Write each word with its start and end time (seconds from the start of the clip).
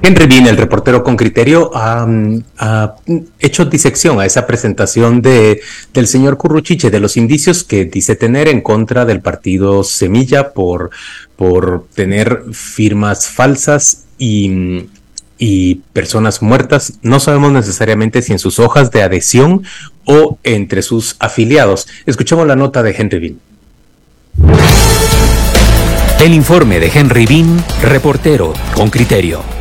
Henry 0.00 0.26
Bean, 0.26 0.46
el 0.46 0.56
reportero 0.56 1.02
con 1.02 1.16
criterio, 1.16 1.70
ha, 1.74 2.06
hecho 3.40 3.64
disección 3.64 4.20
a 4.20 4.26
esa 4.26 4.46
presentación 4.46 5.20
de, 5.22 5.60
del 5.92 6.06
señor 6.06 6.36
Curruchiche 6.36 6.90
de 6.90 7.00
los 7.00 7.16
indicios 7.16 7.64
que 7.64 7.84
dice 7.84 8.14
tener 8.14 8.48
en 8.48 8.60
contra 8.60 9.04
del 9.04 9.20
partido 9.20 9.82
Semilla 9.82 10.52
por, 10.52 10.90
por 11.36 11.86
tener 11.94 12.44
firmas 12.52 13.28
falsas 13.28 14.04
y, 14.18 14.86
y 15.36 15.76
personas 15.92 16.42
muertas. 16.42 16.94
No 17.02 17.18
sabemos 17.18 17.52
necesariamente 17.52 18.22
si 18.22 18.32
en 18.32 18.38
sus 18.38 18.60
hojas 18.60 18.90
de 18.92 19.02
adhesión 19.02 19.64
o 20.04 20.38
entre 20.44 20.82
sus 20.82 21.16
afiliados. 21.18 21.88
Escuchemos 22.06 22.46
la 22.46 22.56
nota 22.56 22.82
de 22.82 22.94
Henry 22.96 23.18
Bean. 23.18 23.40
El 26.20 26.34
informe 26.34 26.80
de 26.80 26.90
Henry 26.92 27.26
Bean, 27.26 27.64
reportero 27.82 28.52
con 28.74 28.90
criterio. 28.90 29.57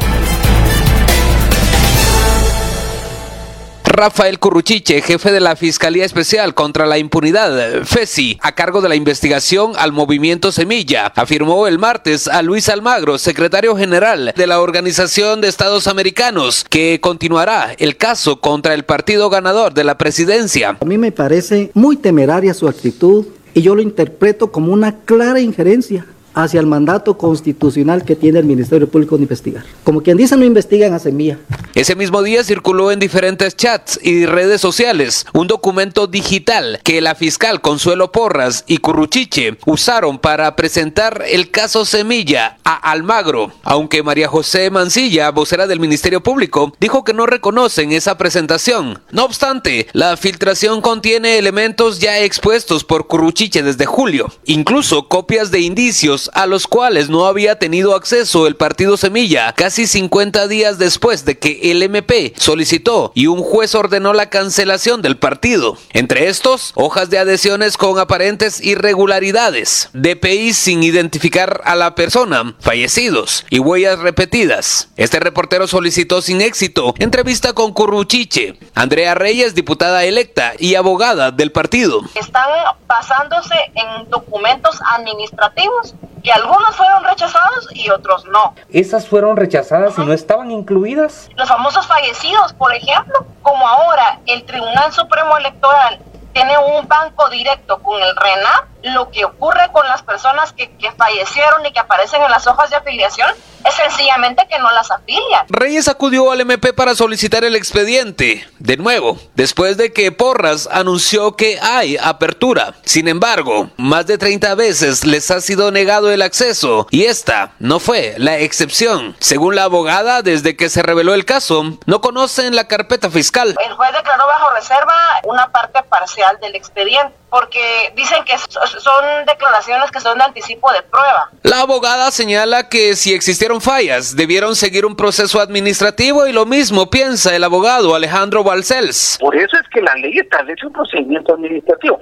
Rafael 3.98 4.38
Curruchiche, 4.38 5.02
jefe 5.02 5.32
de 5.32 5.40
la 5.40 5.56
Fiscalía 5.56 6.06
Especial 6.06 6.54
contra 6.54 6.86
la 6.86 7.00
Impunidad, 7.00 7.84
FESI, 7.84 8.38
a 8.44 8.52
cargo 8.52 8.80
de 8.82 8.90
la 8.90 8.96
investigación 8.96 9.72
al 9.76 9.92
movimiento 9.92 10.52
Semilla, 10.52 11.08
afirmó 11.16 11.66
el 11.66 11.80
martes 11.80 12.28
a 12.28 12.44
Luis 12.44 12.70
Almagro, 12.70 13.18
secretario 13.18 13.76
general 13.76 14.36
de 14.38 14.46
la 14.46 14.62
Organización 14.62 15.42
de 15.42 15.48
Estados 15.48 15.88
Americanos, 15.88 16.64
que 16.70 17.00
continuará 17.02 17.74
el 17.80 17.98
caso 17.98 18.40
contra 18.40 18.76
el 18.76 18.86
partido 18.86 19.32
ganador 19.32 19.74
de 19.74 19.84
la 19.84 19.98
presidencia. 19.98 20.78
A 20.80 20.86
mí 20.86 21.00
me 21.00 21.12
parece 21.12 21.72
muy 21.74 21.98
temeraria 21.98 22.54
su 22.54 22.68
actitud 22.68 23.26
y 23.56 23.64
yo 23.64 23.74
lo 23.74 23.82
interpreto 23.82 24.52
como 24.52 24.74
una 24.74 25.00
clara 25.06 25.40
injerencia 25.40 26.06
hacia 26.38 26.60
el 26.60 26.68
mandato 26.68 27.18
constitucional 27.18 28.06
que 28.06 28.16
tiene 28.16 28.38
el 28.38 28.46
Ministerio 28.46 28.88
Público 28.88 29.18
de 29.18 29.24
investigar. 29.24 29.64
Como 29.84 30.02
quien 30.02 30.18
dice, 30.18 30.38
no 30.38 30.46
investigan 30.46 30.94
a 30.94 31.00
semilla. 31.00 31.40
Ese 31.74 31.96
mismo 31.96 32.22
día 32.22 32.44
circuló 32.44 32.92
en 32.92 33.00
diferentes 33.00 33.56
chats 33.56 34.00
y 34.04 34.26
redes 34.26 34.62
sociales 34.62 35.26
un 35.34 35.48
documento 35.48 36.06
digital 36.06 36.80
que 36.84 37.02
la 37.02 37.16
fiscal 37.16 37.62
Consuelo 37.62 38.12
Porras 38.12 38.64
y 38.68 38.78
Curruchiche 38.78 39.58
usaron 39.66 40.20
para 40.20 40.56
presentar 40.56 41.24
el 41.28 41.50
caso 41.50 41.86
Semilla 41.86 42.58
a 42.64 42.92
Almagro, 42.92 43.52
aunque 43.64 44.04
María 44.04 44.28
José 44.28 44.70
Mancilla, 44.70 45.32
vocera 45.32 45.66
del 45.66 45.80
Ministerio 45.80 46.22
Público, 46.22 46.72
dijo 46.80 47.04
que 47.04 47.14
no 47.14 47.26
reconocen 47.26 47.92
esa 47.92 48.18
presentación. 48.18 49.00
No 49.12 49.26
obstante, 49.26 49.88
la 49.94 50.18
filtración 50.18 50.82
contiene 50.82 51.38
elementos 51.40 52.00
ya 52.00 52.20
expuestos 52.20 52.84
por 52.84 53.08
Curruchiche 53.08 53.64
desde 53.64 53.86
julio, 53.86 54.32
incluso 54.46 55.08
copias 55.08 55.50
de 55.50 55.62
indicios 55.62 56.27
a 56.34 56.46
los 56.46 56.68
cuales 56.68 57.10
no 57.10 57.26
había 57.26 57.60
tenido 57.60 57.96
acceso 57.96 58.48
el 58.48 58.56
partido 58.56 58.98
Semilla 58.98 59.54
casi 59.54 59.88
50 59.88 60.48
días 60.48 60.78
después 60.78 61.26
de 61.26 61.38
que 61.38 61.72
el 61.72 61.84
MP 61.84 62.34
solicitó 62.38 63.12
y 63.16 63.28
un 63.28 63.42
juez 63.42 63.76
ordenó 63.76 64.14
la 64.14 64.30
cancelación 64.30 65.02
del 65.02 65.18
partido. 65.18 65.78
Entre 65.94 66.28
estos, 66.28 66.72
hojas 66.76 67.10
de 67.10 67.20
adhesiones 67.20 67.78
con 67.78 68.00
aparentes 68.00 68.64
irregularidades, 68.64 69.90
DPI 69.94 70.54
sin 70.54 70.84
identificar 70.84 71.62
a 71.66 71.76
la 71.76 71.96
persona, 71.96 72.56
fallecidos 72.60 73.46
y 73.50 73.60
huellas 73.60 74.00
repetidas. 74.00 74.90
Este 74.96 75.20
reportero 75.20 75.68
solicitó 75.68 76.22
sin 76.22 76.42
éxito 76.42 76.94
entrevista 77.00 77.54
con 77.54 77.74
Curruchiche, 77.74 78.60
Andrea 78.76 79.16
Reyes, 79.16 79.56
diputada 79.56 80.04
electa 80.04 80.54
y 80.60 80.76
abogada 80.76 81.32
del 81.32 81.52
partido. 81.52 82.02
Están 82.16 82.50
basándose 82.88 83.56
en 83.76 84.10
documentos 84.10 84.80
administrativos 84.94 85.96
que 86.24 86.32
algunos 86.32 86.76
fueron 86.76 87.04
rechazados 87.04 87.68
y 87.74 87.90
otros 87.90 88.26
no. 88.26 88.54
¿Esas 88.72 89.08
fueron 89.08 89.38
rechazadas 89.38 89.98
y 89.98 90.02
no 90.02 90.14
estaban 90.14 90.52
incluidas? 90.52 91.30
Los 91.36 91.48
famosos 91.48 91.86
fallecidos, 91.88 92.54
por 92.54 92.74
ejemplo, 92.74 93.26
como 93.42 93.68
ahora 93.68 94.20
el 94.26 94.44
Tribunal 94.46 94.92
Supremo 94.92 95.38
Electoral 95.38 96.00
tiene 96.34 96.58
un 96.58 96.88
banco 96.88 97.30
directo 97.30 97.80
con 97.80 98.02
el 98.02 98.16
RENAP, 98.16 98.66
lo 98.94 99.10
que 99.12 99.26
ocurre 99.26 99.72
con 99.72 99.88
las 99.88 100.02
personas 100.04 100.54
que, 100.54 100.70
que, 100.78 100.92
fallecieron 100.92 101.66
y 101.66 101.72
que 101.72 101.80
aparecen 101.80 102.22
en 102.22 102.32
las 102.32 102.48
hojas 102.48 102.70
de 102.70 102.78
afiliación 102.78 103.30
es 103.66 103.74
sencillamente 103.74 104.48
que 104.50 104.60
no 104.60 104.72
las 104.72 104.90
afilian. 104.92 105.46
Reyes 105.50 105.88
acudió 105.88 106.32
al 106.32 106.42
MP 106.42 106.74
para 106.74 106.96
solicitar 106.96 107.44
el 107.44 107.56
expediente, 107.56 108.48
de 108.60 108.78
nuevo, 108.78 109.20
después 109.36 109.78
de 109.78 109.92
que 109.92 110.12
Porras 110.12 110.70
anunció 110.72 111.36
que 111.36 111.60
hay 111.62 111.98
apertura. 111.98 112.76
Sin 112.84 113.08
embargo, 113.08 113.70
más 113.78 114.08
de 114.08 114.18
30 114.18 114.56
veces 114.56 115.06
les 115.06 115.30
ha 115.32 115.42
sido 115.42 115.72
negado 115.72 116.12
el 116.12 116.22
acceso 116.22 116.88
y 116.92 117.06
esta 117.06 117.52
no 117.60 117.80
fue 117.80 118.16
la 118.18 118.38
excepción. 118.38 119.16
Según 119.20 119.56
la 119.56 119.64
abogada, 119.64 120.22
desde 120.22 120.56
que 120.56 120.70
se 120.70 120.84
reveló 120.84 121.14
el 121.14 121.26
caso, 121.26 121.64
no 121.86 122.02
conocen 122.02 122.56
la 122.56 122.68
carpeta 122.68 123.10
fiscal. 123.10 123.56
El 123.66 123.74
juez 123.74 123.92
declaró 123.94 124.26
bajo 124.28 124.54
reserva 124.54 124.96
una 125.24 125.52
parte 125.52 125.84
parcial 125.84 126.40
del 126.40 126.56
expediente 126.56 127.16
porque 127.30 127.92
dicen 127.96 128.24
que 128.24 128.38
son 128.38 129.26
declaraciones 129.26 129.92
que 129.92 130.00
son 130.00 130.18
de 130.18 130.24
anticipo 130.24 130.72
de 130.72 130.82
prueba. 130.84 131.30
La 131.44 131.62
abogada 131.62 132.10
señala 132.12 132.70
que 132.70 132.96
si 132.96 133.14
existieron 133.14 133.60
fallas, 133.60 134.16
debieron 134.16 134.56
seguir 134.56 134.86
un 134.86 134.96
proceso 134.96 135.42
administrativo 135.42 136.28
y 136.28 136.32
lo 136.32 136.46
mismo 136.46 136.90
piensa 136.90 137.36
el 137.36 137.44
abogado 137.44 137.96
Alejandro 137.96 138.44
Balcells. 138.44 139.18
Por 139.20 139.36
eso 139.36 139.58
es 139.58 139.68
que 139.70 139.82
la 139.82 139.94
ley 139.96 140.18
establece 140.18 140.66
un 140.66 140.74
procedimiento 140.74 141.34
administrativo. 141.34 142.00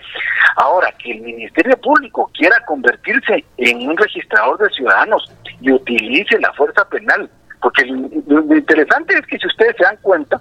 Ahora, 0.57 0.91
que 0.91 1.11
el 1.11 1.21
Ministerio 1.21 1.75
Público 1.77 2.29
quiera 2.33 2.63
convertirse 2.65 3.43
en 3.57 3.89
un 3.89 3.97
registrador 3.97 4.57
de 4.59 4.69
ciudadanos 4.69 5.29
y 5.59 5.71
utilice 5.71 6.39
la 6.39 6.53
fuerza 6.53 6.87
penal, 6.87 7.29
porque 7.61 7.83
lo, 7.85 8.41
lo 8.41 8.55
interesante 8.55 9.15
es 9.17 9.25
que 9.25 9.39
si 9.39 9.47
ustedes 9.47 9.75
se 9.77 9.83
dan 9.83 9.97
cuenta, 10.01 10.39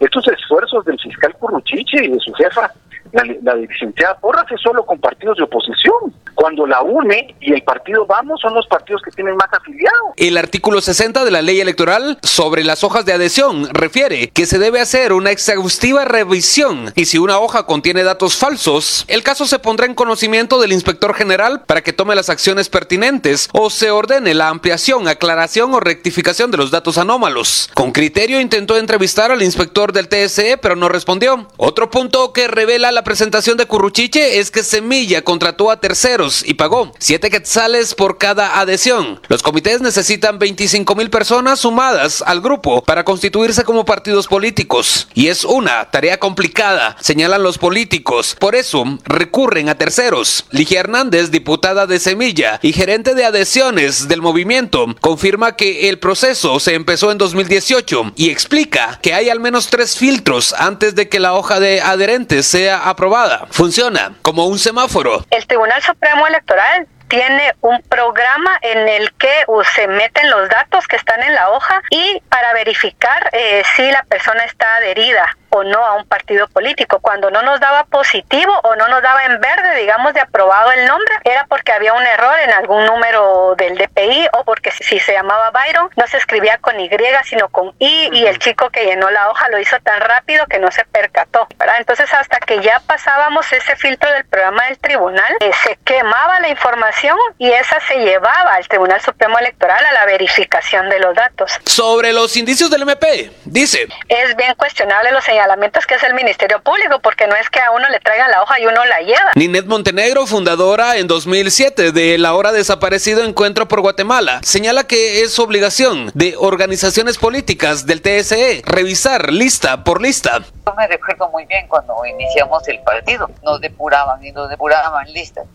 estos 0.00 0.26
esfuerzos 0.28 0.84
del 0.84 0.98
fiscal 0.98 1.34
Curruchiche 1.38 2.04
y 2.04 2.08
de 2.08 2.18
su 2.20 2.32
jefa 2.34 2.70
la, 3.14 3.24
la 3.42 3.54
licenciada 3.54 4.18
Porras 4.18 4.46
solo 4.62 4.84
con 4.84 4.98
partidos 4.98 5.36
de 5.38 5.44
oposición. 5.44 6.12
Cuando 6.44 6.66
la 6.66 6.82
UNE 6.82 7.34
y 7.40 7.54
el 7.54 7.62
partido 7.62 8.04
Vamos 8.04 8.38
son 8.42 8.52
los 8.52 8.66
partidos 8.66 9.00
que 9.02 9.10
tienen 9.10 9.34
más 9.34 9.48
afiliados. 9.50 10.12
El 10.18 10.36
artículo 10.36 10.82
60 10.82 11.24
de 11.24 11.30
la 11.30 11.40
ley 11.40 11.58
electoral 11.58 12.18
sobre 12.22 12.64
las 12.64 12.84
hojas 12.84 13.06
de 13.06 13.14
adhesión 13.14 13.66
refiere 13.72 14.28
que 14.28 14.44
se 14.44 14.58
debe 14.58 14.78
hacer 14.78 15.14
una 15.14 15.30
exhaustiva 15.30 16.04
revisión 16.04 16.92
y 16.96 17.06
si 17.06 17.16
una 17.16 17.38
hoja 17.38 17.64
contiene 17.64 18.02
datos 18.02 18.36
falsos, 18.36 19.06
el 19.08 19.22
caso 19.22 19.46
se 19.46 19.58
pondrá 19.58 19.86
en 19.86 19.94
conocimiento 19.94 20.60
del 20.60 20.74
inspector 20.74 21.14
general 21.14 21.62
para 21.62 21.80
que 21.80 21.94
tome 21.94 22.14
las 22.14 22.28
acciones 22.28 22.68
pertinentes 22.68 23.48
o 23.54 23.70
se 23.70 23.90
ordene 23.90 24.34
la 24.34 24.48
ampliación, 24.48 25.08
aclaración 25.08 25.72
o 25.72 25.80
rectificación 25.80 26.50
de 26.50 26.58
los 26.58 26.70
datos 26.70 26.98
anómalos. 26.98 27.70
Con 27.72 27.90
criterio 27.90 28.38
intentó 28.38 28.76
entrevistar 28.76 29.32
al 29.32 29.42
inspector 29.42 29.94
del 29.94 30.08
TSE 30.08 30.58
pero 30.58 30.76
no 30.76 30.90
respondió. 30.90 31.48
Otro 31.56 31.88
punto 31.88 32.34
que 32.34 32.48
revela 32.48 32.92
la 32.92 33.02
presentación 33.02 33.56
de 33.56 33.64
Curruchiche 33.64 34.40
es 34.40 34.50
que 34.50 34.62
Semilla 34.62 35.22
contrató 35.22 35.70
a 35.70 35.80
terceros 35.80 36.33
y 36.44 36.54
pagó 36.54 36.92
7 36.98 37.30
quetzales 37.30 37.94
por 37.94 38.18
cada 38.18 38.58
adhesión. 38.58 39.20
Los 39.28 39.42
comités 39.42 39.80
necesitan 39.80 40.38
25 40.38 40.94
mil 40.94 41.10
personas 41.10 41.60
sumadas 41.60 42.22
al 42.26 42.40
grupo 42.40 42.82
para 42.82 43.04
constituirse 43.04 43.64
como 43.64 43.84
partidos 43.84 44.26
políticos. 44.26 45.08
Y 45.14 45.28
es 45.28 45.44
una 45.44 45.90
tarea 45.90 46.18
complicada, 46.18 46.96
señalan 47.00 47.42
los 47.42 47.58
políticos. 47.58 48.36
Por 48.38 48.54
eso 48.54 48.84
recurren 49.04 49.68
a 49.68 49.76
terceros. 49.76 50.46
Ligia 50.50 50.80
Hernández, 50.80 51.30
diputada 51.30 51.86
de 51.86 52.00
Semilla 52.00 52.58
y 52.62 52.72
gerente 52.72 53.14
de 53.14 53.24
adhesiones 53.24 54.08
del 54.08 54.22
movimiento, 54.22 54.86
confirma 55.00 55.56
que 55.56 55.88
el 55.88 55.98
proceso 55.98 56.58
se 56.60 56.74
empezó 56.74 57.12
en 57.12 57.18
2018 57.18 58.12
y 58.16 58.30
explica 58.30 58.98
que 59.02 59.14
hay 59.14 59.30
al 59.30 59.40
menos 59.40 59.68
tres 59.68 59.96
filtros 59.96 60.54
antes 60.54 60.94
de 60.94 61.08
que 61.08 61.20
la 61.20 61.34
hoja 61.34 61.60
de 61.60 61.80
adherentes 61.80 62.46
sea 62.46 62.88
aprobada. 62.88 63.46
Funciona 63.50 64.16
como 64.22 64.46
un 64.46 64.58
semáforo. 64.58 65.24
El 65.30 65.46
Tribunal 65.46 65.82
Supremo 65.82 66.23
Electoral 66.26 66.86
tiene 67.08 67.54
un 67.60 67.80
programa 67.82 68.58
en 68.62 68.88
el 68.88 69.12
que 69.14 69.44
se 69.74 69.86
meten 69.86 70.30
los 70.30 70.48
datos 70.48 70.86
que 70.88 70.96
están 70.96 71.22
en 71.22 71.34
la 71.34 71.50
hoja 71.50 71.82
y 71.90 72.22
para 72.28 72.52
verificar 72.54 73.30
eh, 73.32 73.62
si 73.76 73.90
la 73.90 74.02
persona 74.04 74.44
está 74.44 74.66
adherida 74.76 75.36
o 75.54 75.62
no 75.62 75.84
a 75.84 75.94
un 75.94 76.04
partido 76.06 76.48
político. 76.48 76.98
Cuando 76.98 77.30
no 77.30 77.42
nos 77.42 77.60
daba 77.60 77.84
positivo 77.84 78.52
o 78.64 78.74
no 78.74 78.88
nos 78.88 79.02
daba 79.02 79.24
en 79.24 79.40
verde, 79.40 79.76
digamos, 79.76 80.12
de 80.12 80.20
aprobado 80.20 80.72
el 80.72 80.84
nombre, 80.86 81.14
era 81.22 81.46
porque 81.48 81.72
había 81.72 81.92
un 81.92 82.04
error 82.04 82.36
en 82.40 82.50
algún 82.50 82.84
número 82.86 83.54
del 83.56 83.78
DPI 83.78 84.28
o 84.32 84.44
porque 84.44 84.72
si 84.72 84.98
se 84.98 85.12
llamaba 85.12 85.52
Byron, 85.52 85.90
no 85.96 86.06
se 86.08 86.16
escribía 86.16 86.58
con 86.58 86.78
Y, 86.80 86.90
sino 87.24 87.48
con 87.50 87.72
I, 87.78 88.10
y 88.12 88.26
el 88.26 88.38
chico 88.40 88.70
que 88.70 88.84
llenó 88.84 89.10
la 89.10 89.30
hoja 89.30 89.48
lo 89.48 89.60
hizo 89.60 89.78
tan 89.80 90.00
rápido 90.00 90.46
que 90.46 90.58
no 90.58 90.72
se 90.72 90.84
percató. 90.86 91.46
¿verdad? 91.56 91.76
Entonces, 91.78 92.12
hasta 92.12 92.38
que 92.40 92.60
ya 92.60 92.80
pasábamos 92.86 93.52
ese 93.52 93.76
filtro 93.76 94.10
del 94.10 94.24
programa 94.24 94.64
del 94.66 94.78
tribunal, 94.78 95.36
eh, 95.40 95.50
se 95.62 95.78
quemaba 95.84 96.40
la 96.40 96.48
información 96.48 97.16
y 97.38 97.50
esa 97.50 97.78
se 97.86 97.98
llevaba 97.98 98.54
al 98.54 98.66
Tribunal 98.66 99.00
Supremo 99.00 99.38
Electoral 99.38 99.84
a 99.86 99.92
la 99.92 100.06
verificación 100.06 100.88
de 100.90 100.98
los 100.98 101.14
datos. 101.14 101.52
Sobre 101.64 102.12
los 102.12 102.36
indicios 102.36 102.70
del 102.70 102.82
MP, 102.82 103.30
dice. 103.44 103.86
Es 104.08 104.34
bien 104.36 104.54
cuestionable 104.56 105.12
los 105.12 105.22
señalamientos 105.22 105.43
que 105.86 105.94
hace 105.94 106.06
el 106.06 106.14
Ministerio 106.14 106.60
Público, 106.62 107.00
porque 107.02 107.26
no 107.26 107.34
es 107.36 107.50
que 107.50 107.60
a 107.60 107.70
uno 107.70 107.88
le 107.88 108.00
traigan 108.00 108.30
la 108.30 108.42
hoja 108.42 108.60
y 108.60 108.66
uno 108.66 108.84
la 108.84 109.00
lleva. 109.00 109.32
Ninet 109.34 109.66
Montenegro, 109.66 110.26
fundadora 110.26 110.96
en 110.96 111.06
2007 111.06 111.92
de 111.92 112.18
la 112.18 112.30
ahora 112.30 112.52
desaparecido 112.52 113.24
Encuentro 113.24 113.68
por 113.68 113.80
Guatemala, 113.80 114.40
señala 114.42 114.84
que 114.84 115.22
es 115.22 115.38
obligación 115.38 116.10
de 116.14 116.34
organizaciones 116.38 117.18
políticas 117.18 117.86
del 117.86 118.00
TSE 118.02 118.62
revisar 118.64 119.32
lista 119.32 119.84
por 119.84 120.00
lista. 120.00 120.40
Yo 120.66 120.74
me 120.74 120.86
recuerdo 120.86 121.28
muy 121.30 121.44
bien 121.46 121.68
cuando 121.68 121.94
iniciamos 122.06 122.66
el 122.68 122.80
partido, 122.80 123.30
nos 123.42 123.60
depuraban 123.60 124.24
y 124.24 124.32
nos 124.32 124.48
depuraban 124.48 125.12
listas. 125.12 125.46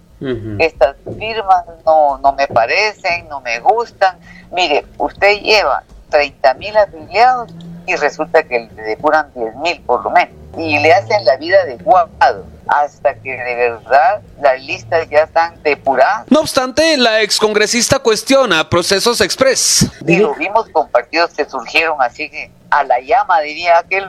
Estas 0.59 0.97
firmas 1.17 1.63
no, 1.85 2.17
no 2.17 2.33
me 2.33 2.45
parecen, 2.47 3.29
no 3.29 3.39
me 3.39 3.59
gustan. 3.61 4.19
Mire, 4.51 4.85
usted 4.97 5.39
lleva 5.39 5.83
30 6.09 6.53
mil 6.55 6.75
afiliados 6.75 7.49
y 7.89 7.95
resulta 7.95 8.43
que 8.43 8.69
le 8.75 8.83
depuran 8.83 9.31
10 9.35 9.55
mil 9.55 9.81
por 9.81 10.03
lo 10.03 10.11
menos. 10.11 10.29
Y 10.57 10.79
le 10.79 10.93
hacen 10.93 11.25
la 11.25 11.37
vida 11.37 11.65
de 11.65 11.77
guapado 11.77 12.45
hasta 12.67 13.15
que 13.15 13.31
de 13.31 13.55
verdad 13.55 14.21
las 14.41 14.61
listas 14.61 15.09
ya 15.09 15.23
están 15.23 15.61
depuradas. 15.63 16.25
No 16.29 16.41
obstante, 16.41 16.97
la 16.97 17.21
excongresista 17.21 17.99
cuestiona 17.99 18.69
procesos 18.69 19.21
express. 19.21 19.89
Y 20.05 20.17
lo 20.17 20.35
vimos 20.35 20.67
con 20.69 20.87
partidos 20.89 21.31
que 21.33 21.45
surgieron 21.45 22.01
así 22.01 22.29
que 22.29 22.51
a 22.71 22.83
la 22.83 22.99
llama, 22.99 23.39
diría 23.41 23.79
aquel. 23.79 24.05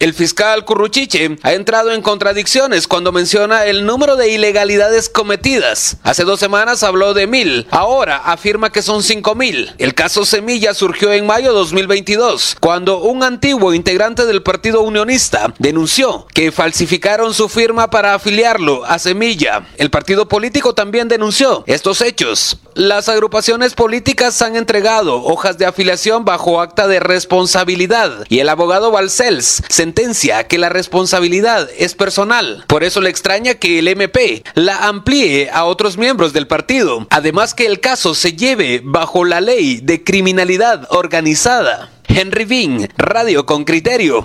El 0.00 0.14
fiscal 0.14 0.64
Curruchiche 0.64 1.36
ha 1.42 1.52
entrado 1.52 1.92
en 1.92 2.02
contradicciones 2.02 2.88
cuando 2.88 3.12
menciona 3.12 3.64
el 3.66 3.84
número 3.84 4.16
de 4.16 4.30
ilegalidades 4.30 5.08
cometidas. 5.08 5.98
Hace 6.02 6.24
dos 6.24 6.40
semanas 6.40 6.82
habló 6.82 7.14
de 7.14 7.26
mil, 7.26 7.66
ahora 7.70 8.16
afirma 8.16 8.70
que 8.70 8.82
son 8.82 9.02
cinco 9.02 9.34
mil. 9.34 9.74
El 9.78 9.94
caso 9.94 10.24
Semilla 10.24 10.74
surgió 10.74 11.12
en 11.12 11.26
mayo 11.26 11.48
de 11.48 11.58
2022, 11.58 12.56
cuando 12.60 12.98
un 12.98 13.22
antiguo 13.22 13.74
integrante 13.74 14.26
del 14.26 14.42
Partido 14.42 14.82
Unionista 14.82 15.52
denunció 15.58 16.26
que 16.32 16.52
falsificaron 16.52 17.34
su 17.34 17.48
firma 17.48 17.90
para 17.90 18.14
afiliarlo 18.14 18.84
a 18.84 18.98
Semilla. 18.98 19.66
El 19.76 19.90
partido 19.90 20.28
político 20.28 20.74
también 20.74 21.08
denunció 21.08 21.64
estos 21.66 22.00
hechos. 22.00 22.58
Las 22.74 23.08
agrupaciones 23.08 23.74
políticas 23.74 24.40
han 24.42 24.56
entregado 24.56 25.22
hojas 25.24 25.58
de 25.58 25.66
afiliación 25.66 26.24
bajo 26.24 26.60
acta 26.60 26.86
de 26.86 27.00
responsabilidad 27.00 27.97
y 28.28 28.38
el 28.38 28.48
abogado 28.48 28.90
Balcells 28.90 29.62
sentencia 29.68 30.44
que 30.44 30.58
la 30.58 30.68
responsabilidad 30.68 31.68
es 31.76 31.94
personal. 31.94 32.64
Por 32.66 32.84
eso 32.84 33.00
le 33.00 33.10
extraña 33.10 33.54
que 33.54 33.78
el 33.78 33.88
MP 33.88 34.42
la 34.54 34.88
amplíe 34.88 35.50
a 35.50 35.64
otros 35.64 35.98
miembros 35.98 36.32
del 36.32 36.46
partido. 36.46 37.06
Además 37.10 37.54
que 37.54 37.66
el 37.66 37.80
caso 37.80 38.14
se 38.14 38.34
lleve 38.34 38.80
bajo 38.84 39.24
la 39.24 39.40
ley 39.40 39.80
de 39.82 40.04
criminalidad 40.04 40.86
organizada. 40.90 41.90
Henry 42.04 42.44
Bean, 42.44 42.88
Radio 42.96 43.44
con 43.44 43.64
Criterio. 43.64 44.24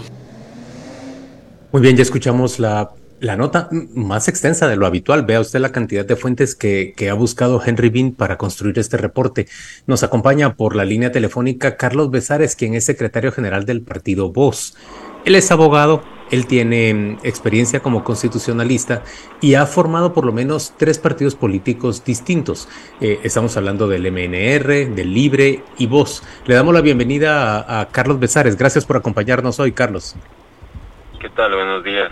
Muy 1.72 1.82
bien, 1.82 1.98
ya 1.98 2.04
escuchamos 2.04 2.60
la 2.60 2.92
la 3.24 3.38
nota 3.38 3.70
más 3.96 4.28
extensa 4.28 4.68
de 4.68 4.76
lo 4.76 4.86
habitual. 4.86 5.24
Vea 5.24 5.40
usted 5.40 5.62
la 5.62 5.72
cantidad 5.72 6.04
de 6.04 6.18
fuentes 6.18 6.56
que, 6.56 6.94
ha 7.10 7.14
buscado 7.14 7.62
Henry 7.66 7.88
Bean 7.90 8.12
para 8.12 8.38
construir 8.38 8.78
este 8.78 8.98
reporte. 8.98 9.48
Nos 9.88 10.04
acompaña 10.04 10.56
por 10.56 10.76
la 10.76 10.84
línea 10.84 11.14
telefónica 11.14 11.78
Carlos 11.78 12.12
Besares, 12.12 12.58
quien 12.58 12.74
es 12.74 12.84
secretario 12.84 13.32
general 13.32 13.66
del 13.66 13.82
partido 13.82 14.30
Voz. 14.34 14.76
Él 15.24 15.36
es 15.36 15.52
abogado, 15.52 16.04
él 16.32 16.48
tiene 16.48 16.94
mm, 16.94 17.18
experiencia 17.24 17.80
como 17.80 18.04
constitucionalista 18.04 19.04
y 19.40 19.54
ha 19.54 19.66
formado 19.68 20.14
por 20.14 20.26
lo 20.26 20.34
menos 20.34 20.74
tres 20.76 21.00
partidos 21.00 21.36
políticos 21.36 22.04
distintos. 22.04 22.68
Eh, 23.00 23.22
estamos 23.24 23.56
hablando 23.56 23.88
del 23.88 24.12
MNR, 24.12 24.94
del 24.94 25.14
Libre 25.14 25.64
y 25.78 25.88
Voz. 25.88 26.24
Le 26.46 26.56
damos 26.56 26.74
la 26.74 26.82
bienvenida 26.82 27.62
a, 27.62 27.80
a 27.80 27.88
Carlos 27.88 28.20
Besares. 28.20 28.58
Gracias 28.58 28.86
por 28.86 28.98
acompañarnos 28.98 29.62
hoy, 29.62 29.72
Carlos. 29.72 30.14
¿Qué 31.22 31.30
tal? 31.30 31.56
Buenos 31.56 31.86
días. 31.86 32.12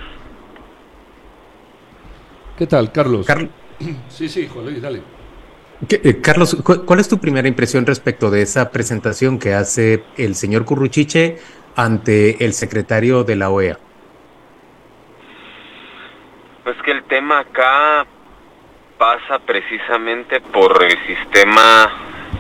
¿Qué 2.62 2.68
tal, 2.68 2.92
Carlos? 2.92 3.26
sí, 4.08 4.30
sí, 4.30 4.48
Juan 4.48 4.80
dale. 4.80 5.02
Eh, 5.90 6.22
Carlos, 6.22 6.56
¿cuál 6.64 7.00
es 7.00 7.10
tu 7.10 7.18
primera 7.18 7.48
impresión 7.48 7.88
respecto 7.88 8.30
de 8.30 8.44
esa 8.44 8.70
presentación 8.70 9.40
que 9.40 9.56
hace 9.56 10.04
el 10.16 10.36
señor 10.36 10.64
Curruchiche 10.64 11.40
ante 11.76 12.46
el 12.46 12.54
secretario 12.54 13.24
de 13.24 13.36
la 13.36 13.50
OEA? 13.50 13.80
Pues 16.64 16.78
que 16.86 16.92
el 16.92 17.04
tema 17.06 17.40
acá 17.40 18.06
pasa 19.00 19.40
precisamente 19.40 20.40
por 20.40 20.84
el 20.84 21.00
sistema 21.08 21.92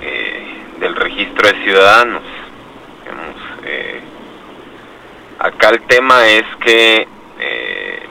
eh, 0.04 0.54
del 0.82 0.96
registro 0.98 1.48
de 1.48 1.64
ciudadanos. 1.64 2.22
Eh, 3.66 4.00
acá 5.40 5.70
el 5.70 5.82
tema 5.88 6.28
es 6.28 6.46
que 6.64 7.08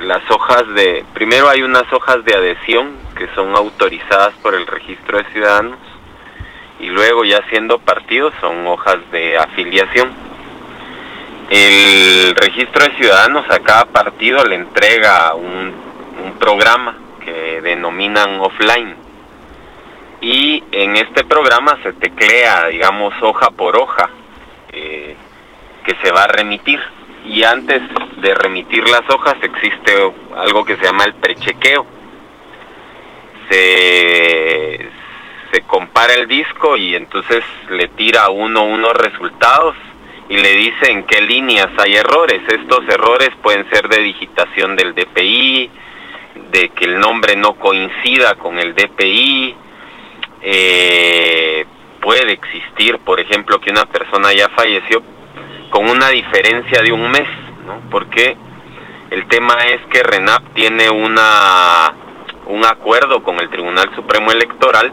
las 0.00 0.28
hojas 0.30 0.66
de, 0.74 1.04
primero 1.14 1.48
hay 1.48 1.62
unas 1.62 1.84
hojas 1.92 2.24
de 2.24 2.34
adhesión 2.34 2.96
que 3.16 3.28
son 3.34 3.54
autorizadas 3.54 4.34
por 4.42 4.54
el 4.54 4.66
registro 4.66 5.18
de 5.18 5.24
ciudadanos 5.32 5.78
y 6.80 6.86
luego 6.86 7.24
ya 7.24 7.40
siendo 7.50 7.78
partidos 7.78 8.32
son 8.40 8.66
hojas 8.66 8.98
de 9.12 9.36
afiliación. 9.36 10.10
El 11.50 12.34
registro 12.34 12.84
de 12.84 12.96
ciudadanos 12.96 13.44
a 13.50 13.58
cada 13.60 13.84
partido 13.86 14.44
le 14.44 14.54
entrega 14.54 15.34
un, 15.34 15.74
un 16.24 16.38
programa 16.38 16.96
que 17.24 17.60
denominan 17.60 18.40
offline 18.40 18.96
y 20.20 20.62
en 20.72 20.96
este 20.96 21.24
programa 21.24 21.78
se 21.82 21.92
teclea, 21.92 22.66
digamos, 22.66 23.14
hoja 23.22 23.50
por 23.50 23.76
hoja 23.76 24.10
eh, 24.72 25.16
que 25.84 25.96
se 26.02 26.12
va 26.12 26.24
a 26.24 26.28
remitir 26.28 26.80
y 27.24 27.42
antes 27.42 27.82
de 28.16 28.34
remitir 28.34 28.88
las 28.88 29.08
hojas 29.10 29.36
existe 29.42 29.92
algo 30.36 30.64
que 30.64 30.76
se 30.76 30.84
llama 30.84 31.04
el 31.04 31.14
prechequeo. 31.14 31.86
Se, 33.50 34.88
se 35.52 35.60
compara 35.62 36.14
el 36.14 36.28
disco 36.28 36.76
y 36.76 36.94
entonces 36.94 37.44
le 37.68 37.88
tira 37.88 38.30
uno 38.30 38.64
unos 38.64 38.92
resultados 38.94 39.74
y 40.28 40.36
le 40.36 40.54
dice 40.54 40.90
en 40.90 41.02
qué 41.04 41.20
líneas 41.20 41.68
hay 41.76 41.96
errores. 41.96 42.40
Estos 42.48 42.88
errores 42.88 43.30
pueden 43.42 43.68
ser 43.70 43.88
de 43.88 43.98
digitación 43.98 44.76
del 44.76 44.94
DPI, 44.94 45.70
de 46.52 46.68
que 46.70 46.84
el 46.84 47.00
nombre 47.00 47.34
no 47.36 47.54
coincida 47.54 48.36
con 48.36 48.58
el 48.58 48.74
DPI, 48.74 49.56
eh, 50.42 51.66
puede 52.00 52.32
existir, 52.32 52.98
por 52.98 53.20
ejemplo, 53.20 53.60
que 53.60 53.70
una 53.70 53.86
persona 53.86 54.32
ya 54.32 54.48
falleció 54.50 55.02
con 55.70 55.88
una 55.88 56.08
diferencia 56.08 56.82
de 56.82 56.92
un 56.92 57.10
mes, 57.10 57.28
¿no? 57.66 57.80
Porque 57.90 58.36
el 59.10 59.26
tema 59.28 59.54
es 59.64 59.80
que 59.86 60.02
RENAP 60.02 60.54
tiene 60.54 60.90
una 60.90 61.94
un 62.46 62.64
acuerdo 62.64 63.22
con 63.22 63.38
el 63.40 63.48
Tribunal 63.48 63.94
Supremo 63.94 64.32
Electoral 64.32 64.92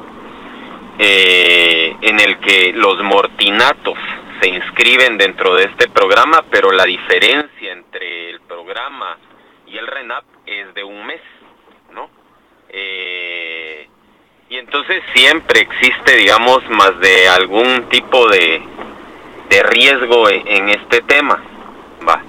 eh, 0.99 1.95
en 2.01 2.19
el 2.19 2.39
que 2.39 2.71
los 2.73 3.01
mortinatos 3.03 3.97
se 4.39 4.49
inscriben 4.49 5.17
dentro 5.17 5.55
de 5.55 5.65
este 5.65 5.89
programa, 5.89 6.45
pero 6.51 6.71
la 6.71 6.85
diferencia 6.85 7.71
entre 7.71 8.29
el 8.29 8.41
programa 8.41 9.17
y 9.65 9.77
el 9.77 9.87
RENAP 9.87 10.23
es 10.45 10.73
de 10.75 10.83
un 10.83 11.05
mes, 11.05 11.21
¿no? 11.93 12.09
Eh, 12.69 13.87
y 14.49 14.57
entonces 14.57 15.03
siempre 15.13 15.61
existe, 15.61 16.15
digamos, 16.15 16.67
más 16.69 16.99
de 16.99 17.27
algún 17.27 17.89
tipo 17.89 18.27
de, 18.29 18.61
de 19.49 19.63
riesgo 19.63 20.29
e, 20.29 20.43
en 20.45 20.69
este 20.69 21.01
tema. 21.01 21.41
Va. 22.07 22.21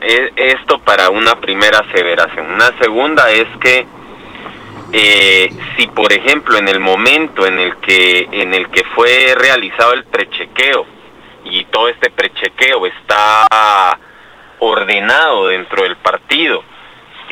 E, 0.00 0.32
esto 0.36 0.78
para 0.80 1.10
una 1.10 1.34
primera 1.40 1.78
aseveración. 1.80 2.50
Una 2.52 2.76
segunda 2.78 3.30
es 3.30 3.46
que 3.60 3.86
eh, 4.92 5.50
si 5.76 5.86
por 5.88 6.10
ejemplo 6.12 6.56
en 6.56 6.66
el 6.66 6.80
momento 6.80 7.46
en 7.46 7.58
el 7.58 7.76
que 7.76 8.26
en 8.32 8.54
el 8.54 8.70
que 8.70 8.84
fue 8.94 9.34
realizado 9.36 9.92
el 9.92 10.04
prechequeo 10.04 10.86
y 11.44 11.64
todo 11.66 11.88
este 11.88 12.10
prechequeo 12.10 12.86
está 12.86 13.98
ordenado 14.60 15.48
dentro 15.48 15.82
del 15.82 15.96
partido 15.96 16.64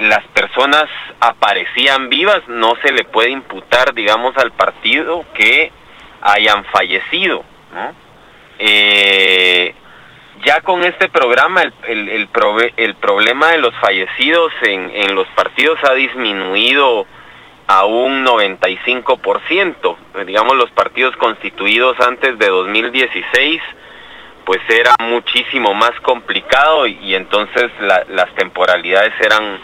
las 0.00 0.22
personas 0.34 0.84
aparecían 1.18 2.10
vivas 2.10 2.42
no 2.46 2.74
se 2.82 2.92
le 2.92 3.04
puede 3.04 3.30
imputar 3.30 3.94
digamos 3.94 4.36
al 4.36 4.52
partido 4.52 5.24
que 5.32 5.72
hayan 6.20 6.62
fallecido 6.66 7.42
¿no? 7.72 8.05
Eh, 8.58 9.74
ya 10.44 10.60
con 10.60 10.84
este 10.84 11.08
programa 11.08 11.62
el, 11.62 11.72
el, 11.88 12.08
el, 12.08 12.28
el 12.76 12.94
problema 12.94 13.52
de 13.52 13.58
los 13.58 13.74
fallecidos 13.76 14.52
en, 14.62 14.90
en 14.90 15.14
los 15.14 15.26
partidos 15.28 15.78
ha 15.84 15.94
disminuido 15.94 17.06
a 17.66 17.84
un 17.84 18.24
95%. 18.24 19.96
Digamos, 20.26 20.56
los 20.56 20.70
partidos 20.70 21.16
constituidos 21.16 21.98
antes 22.00 22.38
de 22.38 22.46
2016, 22.46 23.60
pues 24.44 24.60
era 24.68 24.94
muchísimo 25.00 25.74
más 25.74 25.92
complicado 26.02 26.86
y, 26.86 27.14
entonces 27.14 27.70
las 27.80 28.32
temporalidades 28.36 29.12
eran 29.20 29.58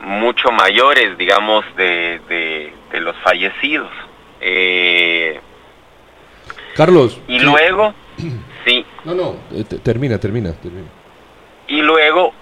mucho 0.00 0.50
mayores, 0.50 1.16
digamos, 1.18 1.64
de, 1.76 2.20
de, 2.28 3.00
los 3.00 3.16
fallecidos. 3.18 3.90
Eh, 4.40 5.40
Carlos. 6.74 7.20
Y 7.28 7.40
luego, 7.40 7.92
sí. 8.64 8.84
No, 9.04 9.14
no, 9.14 9.36
eh, 9.52 9.64
termina, 9.82 10.18
termina, 10.18 10.52
termina. 10.52 10.88
Y 11.68 11.80
luego 11.82 12.32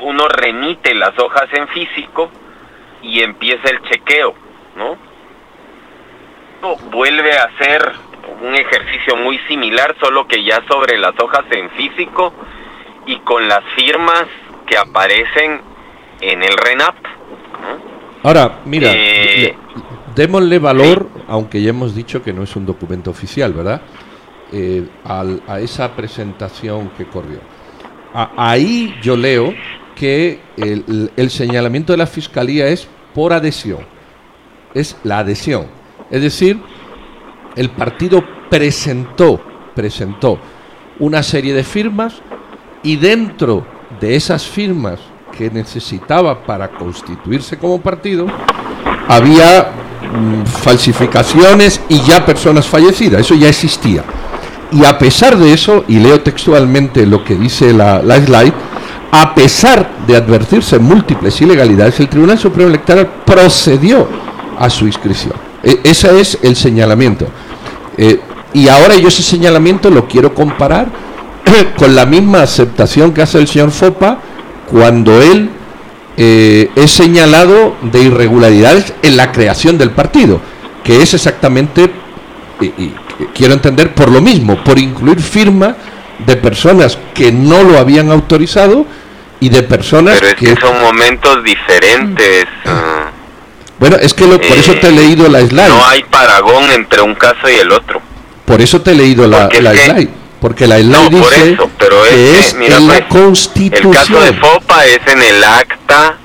uno 0.00 0.28
remite 0.28 0.94
las 0.94 1.18
hojas 1.18 1.48
en 1.52 1.68
físico 1.68 2.30
y 3.02 3.20
empieza 3.20 3.70
el 3.70 3.80
chequeo 3.82 4.46
¿no? 4.76 4.96
Vuelve 6.90 7.32
a 7.32 7.50
ser 7.58 7.92
un 8.42 8.54
ejercicio 8.54 9.16
muy 9.16 9.38
similar, 9.48 9.96
solo 10.00 10.26
que 10.26 10.44
ya 10.44 10.62
sobre 10.68 10.98
las 10.98 11.18
hojas 11.20 11.44
en 11.50 11.70
físico 11.70 12.32
y 13.06 13.18
con 13.20 13.48
las 13.48 13.62
firmas 13.76 14.24
que 14.66 14.76
aparecen 14.76 15.60
en 16.20 16.42
el 16.42 16.56
RENAP. 16.56 16.94
Ahora, 18.22 18.60
mira, 18.64 18.90
eh, 18.92 19.54
démosle 20.14 20.58
valor, 20.58 21.08
aunque 21.28 21.62
ya 21.62 21.70
hemos 21.70 21.94
dicho 21.94 22.22
que 22.22 22.32
no 22.32 22.42
es 22.42 22.56
un 22.56 22.66
documento 22.66 23.10
oficial, 23.10 23.52
¿verdad? 23.52 23.82
Eh, 24.58 24.88
a 25.04 25.60
esa 25.60 25.94
presentación 25.94 26.90
que 26.96 27.04
corrió. 27.06 27.40
ahí 28.14 28.94
yo 29.02 29.16
leo 29.16 29.52
que 29.94 30.40
el 30.56 31.30
señalamiento 31.30 31.92
de 31.92 31.98
la 31.98 32.06
Fiscalía 32.06 32.68
es 32.68 32.88
por 33.14 33.32
adhesión 33.32 33.80
es 34.76 34.94
la 35.04 35.20
adhesión. 35.20 35.66
Es 36.10 36.20
decir, 36.20 36.60
el 37.56 37.70
partido 37.70 38.22
presentó, 38.50 39.40
presentó 39.74 40.38
una 40.98 41.22
serie 41.22 41.54
de 41.54 41.64
firmas 41.64 42.20
y 42.82 42.96
dentro 42.96 43.66
de 43.98 44.14
esas 44.14 44.46
firmas 44.46 45.00
que 45.36 45.50
necesitaba 45.50 46.44
para 46.44 46.68
constituirse 46.68 47.58
como 47.58 47.80
partido, 47.80 48.26
había 49.08 49.70
mm, 50.12 50.44
falsificaciones 50.44 51.80
y 51.88 52.00
ya 52.02 52.24
personas 52.24 52.66
fallecidas, 52.66 53.22
eso 53.22 53.34
ya 53.34 53.48
existía. 53.48 54.04
Y 54.72 54.84
a 54.84 54.98
pesar 54.98 55.36
de 55.36 55.52
eso, 55.52 55.84
y 55.88 55.98
leo 55.98 56.20
textualmente 56.20 57.06
lo 57.06 57.24
que 57.24 57.36
dice 57.36 57.72
la, 57.72 58.02
la 58.02 58.16
slide, 58.16 58.52
a 59.12 59.34
pesar 59.34 59.88
de 60.06 60.16
advertirse 60.16 60.78
múltiples 60.78 61.40
ilegalidades, 61.40 62.00
el 62.00 62.08
Tribunal 62.08 62.38
Supremo 62.38 62.68
Electoral 62.68 63.08
procedió 63.24 64.08
a 64.58 64.68
su 64.68 64.86
inscripción. 64.86 65.34
E, 65.62 65.80
ese 65.84 66.20
es 66.20 66.38
el 66.42 66.56
señalamiento. 66.56 67.26
Eh, 67.96 68.20
y 68.52 68.68
ahora 68.68 68.96
yo 68.96 69.08
ese 69.08 69.22
señalamiento 69.22 69.90
lo 69.90 70.06
quiero 70.06 70.34
comparar 70.34 70.88
con 71.78 71.94
la 71.94 72.06
misma 72.06 72.42
aceptación 72.42 73.12
que 73.12 73.22
hace 73.22 73.38
el 73.38 73.48
señor 73.48 73.70
Fopa 73.70 74.18
cuando 74.70 75.22
él 75.22 75.50
eh, 76.16 76.70
es 76.74 76.90
señalado 76.90 77.74
de 77.82 78.02
irregularidades 78.02 78.94
en 79.02 79.16
la 79.16 79.32
creación 79.32 79.78
del 79.78 79.90
partido, 79.90 80.40
que 80.82 81.02
es 81.02 81.14
exactamente, 81.14 81.90
quiero 83.34 83.54
entender, 83.54 83.94
por 83.94 84.10
lo 84.10 84.20
mismo, 84.20 84.62
por 84.62 84.78
incluir 84.78 85.20
firma 85.20 85.76
de 86.18 86.36
personas 86.36 86.98
que 87.14 87.32
no 87.32 87.62
lo 87.62 87.78
habían 87.78 88.10
autorizado 88.10 88.86
y 89.40 89.48
de 89.48 89.62
personas 89.62 90.18
Pero 90.18 90.28
es 90.28 90.34
que, 90.36 90.60
son 90.60 90.80
momentos 90.80 91.44
diferentes. 91.44 92.46
Mm. 92.64 92.68
Ah. 92.68 93.10
Bueno, 93.78 93.96
es 93.96 94.14
que 94.14 94.24
por 94.24 94.40
eso 94.42 94.74
te 94.74 94.88
he 94.88 94.92
leído 94.92 95.28
la 95.28 95.40
slide. 95.40 95.68
No 95.68 95.86
hay 95.86 96.02
paragón 96.04 96.70
entre 96.70 97.02
un 97.02 97.14
caso 97.14 97.48
y 97.48 97.54
el 97.54 97.70
otro. 97.70 98.00
Por 98.46 98.62
eso 98.62 98.80
te 98.80 98.92
he 98.92 98.94
leído 98.94 99.26
la, 99.26 99.50
slide. 99.50 100.08
Porque 100.40 100.66
la 100.66 100.78
slide 100.78 101.10
dice 101.10 101.56
que 101.78 102.38
es, 102.38 102.54
en 102.54 102.88
la 102.88 103.06
constitución. 103.08 103.92
El 103.92 103.98
caso 103.98 104.20
de 104.20 104.32
FOPA 104.32 104.86
es 104.86 105.00
en 105.06 105.22
el 105.22 105.44
acta 105.44 106.16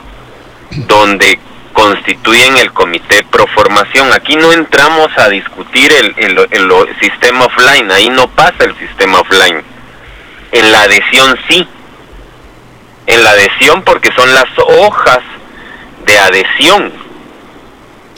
donde 0.88 1.40
constituyen 1.74 2.58
el 2.58 2.72
comité 2.72 3.24
pro 3.30 3.48
formación. 3.48 4.12
Aquí 4.14 4.36
no 4.36 4.52
entramos 4.54 5.10
a 5.18 5.30
discutir 5.30 5.92
el, 5.92 6.14
el, 6.18 6.48
el, 6.52 6.72
sistema 7.00 7.46
offline, 7.46 7.92
ahí 7.92 8.10
no 8.10 8.28
pasa 8.30 8.64
el 8.66 8.78
sistema 8.78 9.20
offline. 9.20 9.64
En 10.52 10.72
la 10.72 10.84
adhesión 10.84 11.38
sí. 11.50 11.68
En 13.08 13.24
la 13.24 13.32
adhesión 13.32 13.84
porque 13.84 14.10
son 14.16 14.34
las 14.34 14.48
hojas 14.58 15.20
de 16.06 16.18
adhesión 16.18 17.02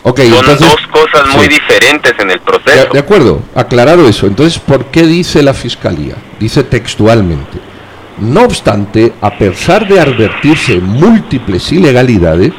son 0.04 0.60
dos 0.60 0.88
cosas 0.92 1.28
muy 1.36 1.48
diferentes 1.48 2.14
en 2.20 2.32
el 2.32 2.40
proceso. 2.42 2.92
De, 2.92 3.00
acuerdo, 3.00 3.42
aclarado 3.56 4.08
eso. 4.08 4.28
Entonces, 4.28 4.60
¿por 4.60 4.86
qué 4.88 5.04
dice 5.04 5.42
la 5.42 5.54
Fiscalía? 5.54 6.16
Dice 6.40 6.64
textualmente, 6.64 7.60
no 8.20 8.42
obstante, 8.42 9.14
a 9.22 9.38
pesar 9.38 9.88
de 9.88 10.00
advertirse 10.00 10.80
múltiples 10.80 11.72
ilegalidades, 11.72 12.52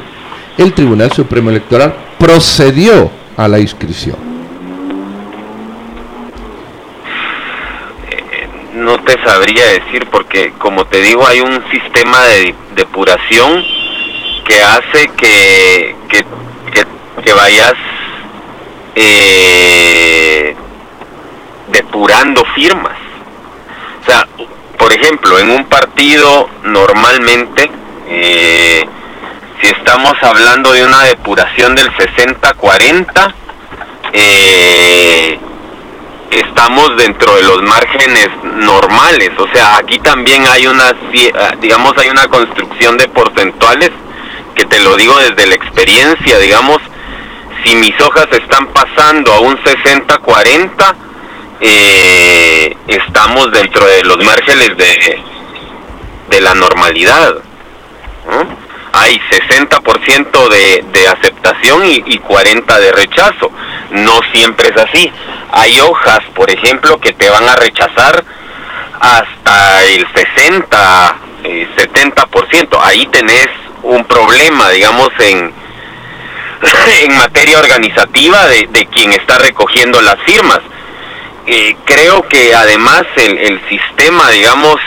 el 0.57 0.73
Tribunal 0.73 1.11
Supremo 1.11 1.49
Electoral 1.49 1.95
procedió 2.17 3.11
a 3.37 3.47
la 3.47 3.59
inscripción. 3.59 4.17
Eh, 8.09 8.47
no 8.73 8.97
te 8.99 9.21
sabría 9.23 9.65
decir 9.67 10.07
porque, 10.11 10.53
como 10.57 10.85
te 10.85 11.01
digo, 11.01 11.27
hay 11.27 11.41
un 11.41 11.63
sistema 11.71 12.23
de 12.25 12.55
depuración 12.75 13.63
que 14.45 14.61
hace 14.61 15.09
que, 15.17 15.95
que 16.07 16.25
que 17.25 17.33
vayas 17.33 17.73
eh, 18.95 20.55
depurando 21.71 22.43
firmas. 22.53 22.97
O 24.01 24.05
sea, 24.05 24.27
por 24.77 24.93
ejemplo, 24.93 25.39
en 25.39 25.49
un 25.49 25.65
partido 25.65 26.49
normalmente, 26.63 27.69
eh, 28.07 28.85
estamos 29.69 30.13
hablando 30.21 30.71
de 30.71 30.85
una 30.85 31.03
depuración 31.03 31.75
del 31.75 31.89
60-40, 31.95 33.33
eh, 34.13 35.39
estamos 36.31 36.95
dentro 36.97 37.35
de 37.35 37.43
los 37.43 37.61
márgenes 37.63 38.29
normales. 38.43 39.31
O 39.37 39.47
sea, 39.53 39.77
aquí 39.77 39.99
también 39.99 40.45
hay 40.47 40.67
una, 40.67 40.93
digamos, 41.59 41.93
hay 41.97 42.09
una 42.09 42.27
construcción 42.27 42.97
de 42.97 43.07
porcentuales 43.09 43.91
que 44.55 44.65
te 44.65 44.79
lo 44.79 44.95
digo 44.95 45.17
desde 45.19 45.47
la 45.47 45.55
experiencia, 45.55 46.37
digamos, 46.39 46.77
si 47.63 47.75
mis 47.75 47.99
hojas 48.01 48.27
están 48.31 48.67
pasando 48.67 49.33
a 49.33 49.39
un 49.39 49.57
60-40, 49.57 50.95
eh, 51.61 52.77
estamos 52.87 53.51
dentro 53.51 53.85
de 53.85 54.03
los 54.03 54.23
márgenes 54.23 54.77
de, 54.77 55.23
de 56.29 56.41
la 56.41 56.53
normalidad. 56.53 57.35
Hay 58.97 59.19
60% 59.29 60.49
de, 60.49 60.85
de 60.91 61.07
aceptación 61.09 61.85
y, 61.85 61.95
y 62.05 62.19
40% 62.19 62.79
de 62.79 62.91
rechazo. 62.93 63.51
No 63.91 64.19
siempre 64.33 64.69
es 64.69 64.81
así. 64.81 65.11
Hay 65.51 65.79
hojas, 65.81 66.19
por 66.33 66.49
ejemplo, 66.49 66.97
que 66.99 67.11
te 67.11 67.29
van 67.29 67.47
a 67.47 67.55
rechazar 67.55 68.23
hasta 68.99 69.83
el 69.83 70.07
60, 70.13 71.15
70%. 71.43 72.53
Eh, 72.53 72.67
Ahí 72.81 73.05
tenés 73.07 73.47
un 73.83 74.05
problema, 74.05 74.69
digamos, 74.69 75.09
en, 75.19 75.53
en 77.03 77.17
materia 77.17 77.59
organizativa 77.59 78.47
de, 78.47 78.87
quien 78.93 79.11
está 79.11 79.37
recogiendo 79.39 80.01
las 80.01 80.19
firmas. 80.25 80.61
Eh, 81.47 81.75
creo 81.85 82.27
que 82.27 82.55
además 82.55 83.03
el, 83.17 83.37
el 83.37 83.61
sistema, 83.69 84.29
digamos, 84.31 84.77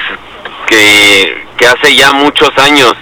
que, 0.67 1.45
que, 1.57 1.67
hace 1.67 1.95
ya 1.95 2.13
muchos 2.13 2.51
años 2.59 2.95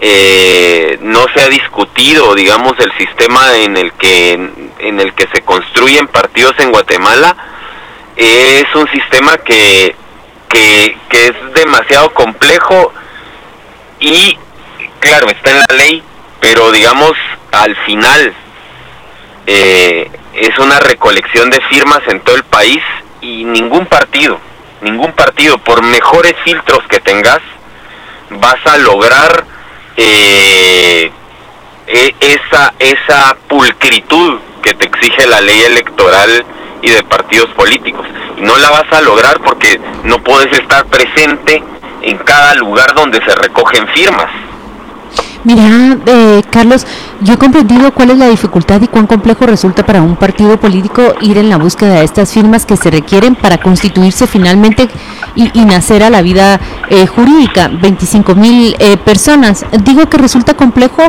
eh, 0.00 0.98
no 1.02 1.24
se 1.34 1.42
ha 1.42 1.48
discutido, 1.48 2.34
digamos, 2.34 2.74
el 2.78 2.92
sistema 2.98 3.56
en 3.56 3.76
el 3.76 3.92
que 3.94 4.32
en 4.78 5.00
el 5.00 5.14
que 5.14 5.26
se 5.32 5.42
construyen 5.42 6.06
partidos 6.08 6.54
en 6.58 6.70
Guatemala. 6.70 7.36
Es 8.16 8.64
un 8.74 8.90
sistema 8.90 9.36
que, 9.38 9.94
que, 10.48 10.96
es 11.10 11.54
demasiado 11.54 12.12
complejo 12.14 12.92
y 14.00 14.38
claro 15.00 15.28
está 15.28 15.50
en 15.50 15.58
la 15.58 15.76
ley 15.76 16.02
pero 16.40 16.70
digamos 16.70 17.12
al 17.52 17.74
final 17.84 18.34
eh, 19.46 20.10
es 20.34 20.58
una 20.58 20.78
recolección 20.78 21.50
de 21.50 21.60
firmas 21.70 22.00
en 22.08 22.20
todo 22.20 22.36
el 22.36 22.44
país 22.44 22.82
y 23.20 23.44
ningún 23.44 23.86
partido, 23.86 24.38
ningún 24.82 25.12
partido, 25.12 25.58
por 25.58 25.82
mejores 25.82 26.34
filtros 26.44 26.80
que 26.88 27.00
tengas, 27.00 27.40
vas 28.30 28.58
a 28.66 28.76
lograr 28.78 29.46
eh, 29.96 31.10
e, 31.86 32.14
esa, 32.20 32.74
esa 32.78 33.36
pulcritud 33.48 34.38
que 34.62 34.74
te 34.74 34.86
exige 34.86 35.26
la 35.26 35.40
ley 35.40 35.62
electoral 35.62 36.44
y 36.82 36.90
de 36.90 37.02
partidos 37.04 37.50
políticos. 37.54 38.06
Y 38.36 38.42
no 38.42 38.56
la 38.58 38.70
vas 38.70 38.92
a 38.92 39.00
lograr 39.00 39.40
porque 39.40 39.80
no 40.04 40.18
puedes 40.22 40.52
estar 40.58 40.84
presente 40.86 41.62
en 42.02 42.18
cada 42.18 42.54
lugar 42.54 42.94
donde 42.94 43.18
se 43.24 43.34
recogen 43.34 43.86
firmas. 43.88 44.30
Mira, 45.44 45.96
eh, 46.06 46.42
Carlos, 46.50 46.86
yo 47.20 47.34
he 47.34 47.36
comprendido 47.38 47.92
cuál 47.92 48.10
es 48.10 48.18
la 48.18 48.28
dificultad 48.28 48.80
y 48.82 48.88
cuán 48.88 49.06
complejo 49.06 49.46
resulta 49.46 49.84
para 49.84 50.02
un 50.02 50.16
partido 50.16 50.58
político 50.58 51.14
ir 51.20 51.38
en 51.38 51.48
la 51.48 51.56
búsqueda 51.56 51.94
de 51.94 52.04
estas 52.04 52.32
firmas 52.32 52.66
que 52.66 52.76
se 52.76 52.90
requieren 52.90 53.34
para 53.34 53.58
constituirse 53.58 54.26
finalmente 54.26 54.88
y, 55.34 55.64
nacer 55.66 56.02
a 56.02 56.10
la 56.10 56.22
vida 56.22 56.60
eh, 56.88 57.06
jurídica. 57.06 57.68
25 57.68 58.34
mil 58.34 58.76
eh, 58.78 58.96
personas. 58.96 59.64
Digo 59.84 60.08
que 60.08 60.18
resulta 60.18 60.54
complejo 60.54 61.02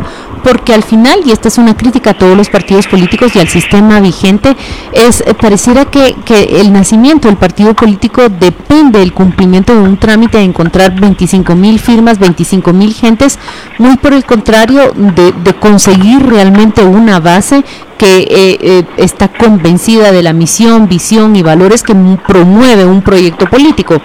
porque 0.43 0.73
al 0.73 0.83
final, 0.83 1.19
y 1.25 1.31
esta 1.31 1.47
es 1.47 1.57
una 1.57 1.75
crítica 1.75 2.11
a 2.11 2.13
todos 2.13 2.35
los 2.37 2.49
partidos 2.49 2.87
políticos 2.87 3.35
y 3.35 3.39
al 3.39 3.47
sistema 3.47 3.99
vigente, 3.99 4.55
es 4.93 5.23
pareciera 5.39 5.85
que, 5.85 6.15
que 6.25 6.61
el 6.61 6.71
nacimiento 6.71 7.27
del 7.27 7.37
partido 7.37 7.73
político 7.73 8.29
depende 8.29 8.99
del 8.99 9.13
cumplimiento 9.13 9.73
de 9.73 9.81
un 9.81 9.97
trámite 9.97 10.37
de 10.37 10.43
encontrar 10.43 10.99
25 10.99 11.55
mil 11.55 11.79
firmas, 11.79 12.19
25 12.19 12.73
mil 12.73 12.93
gentes, 12.93 13.39
muy 13.77 13.97
por 13.97 14.13
el 14.13 14.25
contrario 14.25 14.91
de, 14.95 15.33
conseguir 15.59 15.96
realmente 16.19 16.83
una 16.83 17.19
base 17.19 17.63
que 17.97 18.19
eh, 18.19 18.57
eh, 18.61 18.83
está 18.97 19.27
convencida 19.27 20.11
de 20.11 20.21
la 20.21 20.33
misión, 20.33 20.87
visión 20.87 21.35
y 21.35 21.41
valores 21.41 21.83
que 21.83 21.95
promueve 22.25 22.85
un 22.85 23.01
proyecto 23.01 23.47
político. 23.47 24.01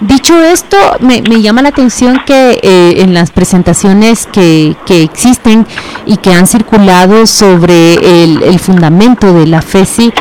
Dicho 0.00 0.42
esto, 0.42 0.76
me, 1.00 1.20
llama 1.20 1.62
la 1.62 1.68
atención 1.68 2.20
que 2.26 2.58
eh, 2.62 3.02
en 3.02 3.14
las 3.14 3.30
presentaciones 3.30 4.26
que, 4.26 4.76
existen 4.88 5.66
y 6.06 6.16
que 6.16 6.32
han 6.32 6.46
circulado 6.46 7.26
sobre 7.26 7.94
el, 8.22 8.58
fundamento 8.58 9.32
de 9.34 9.46
la 9.46 9.60
FESI 9.60 10.12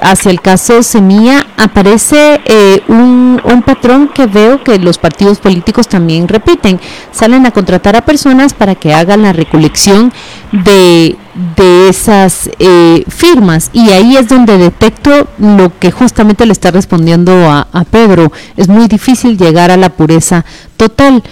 hacia 0.00 0.30
el 0.30 0.40
caso 0.40 0.82
Semilla, 0.82 1.46
aparece 1.56 2.40
un, 2.88 3.40
un 3.44 3.62
patrón 3.62 4.08
que 4.08 4.26
veo 4.26 4.62
que 4.62 4.78
los 4.78 4.98
partidos 4.98 5.38
políticos 5.38 5.88
también 5.88 6.28
repiten. 6.28 6.80
Salen 7.12 7.46
a 7.46 7.50
contratar 7.50 7.96
a 7.96 8.04
personas 8.04 8.54
para 8.54 8.74
que 8.74 8.94
hagan 8.94 9.22
la 9.22 9.32
recolección 9.32 10.12
de, 10.52 11.16
de 11.56 11.88
esas 11.88 12.50
eh, 12.58 13.04
firmas 13.08 13.70
y 13.72 13.90
ahí 13.90 14.16
es 14.16 14.28
donde 14.28 14.58
detecto 14.58 15.28
lo 15.38 15.78
que 15.78 15.90
justamente 15.90 16.46
le 16.46 16.52
está 16.52 16.70
respondiendo 16.70 17.32
a, 17.50 17.66
Pedro. 17.90 18.32
Es 18.56 18.68
muy 18.68 18.86
difícil 18.86 19.36
llegar 19.36 19.70
a 19.70 19.76
la 19.76 19.90
pureza 19.90 20.44
total. 20.76 21.22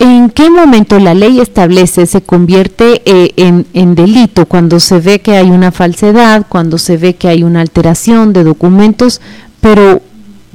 ¿En 0.00 0.30
qué 0.30 0.48
momento 0.48 0.98
la 0.98 1.12
ley 1.12 1.40
establece, 1.40 2.06
se 2.06 2.22
convierte 2.22 3.02
eh, 3.04 3.34
en, 3.36 3.94
delito 3.94 4.46
cuando 4.46 4.80
se 4.80 4.98
ve 4.98 5.20
que 5.20 5.36
hay 5.36 5.50
una 5.50 5.72
falsedad, 5.72 6.46
cuando 6.48 6.78
se 6.78 6.96
ve 6.96 7.16
que 7.16 7.28
hay 7.28 7.42
una 7.42 7.60
alteración 7.60 8.32
de 8.32 8.42
documentos, 8.42 9.20
pero 9.60 10.00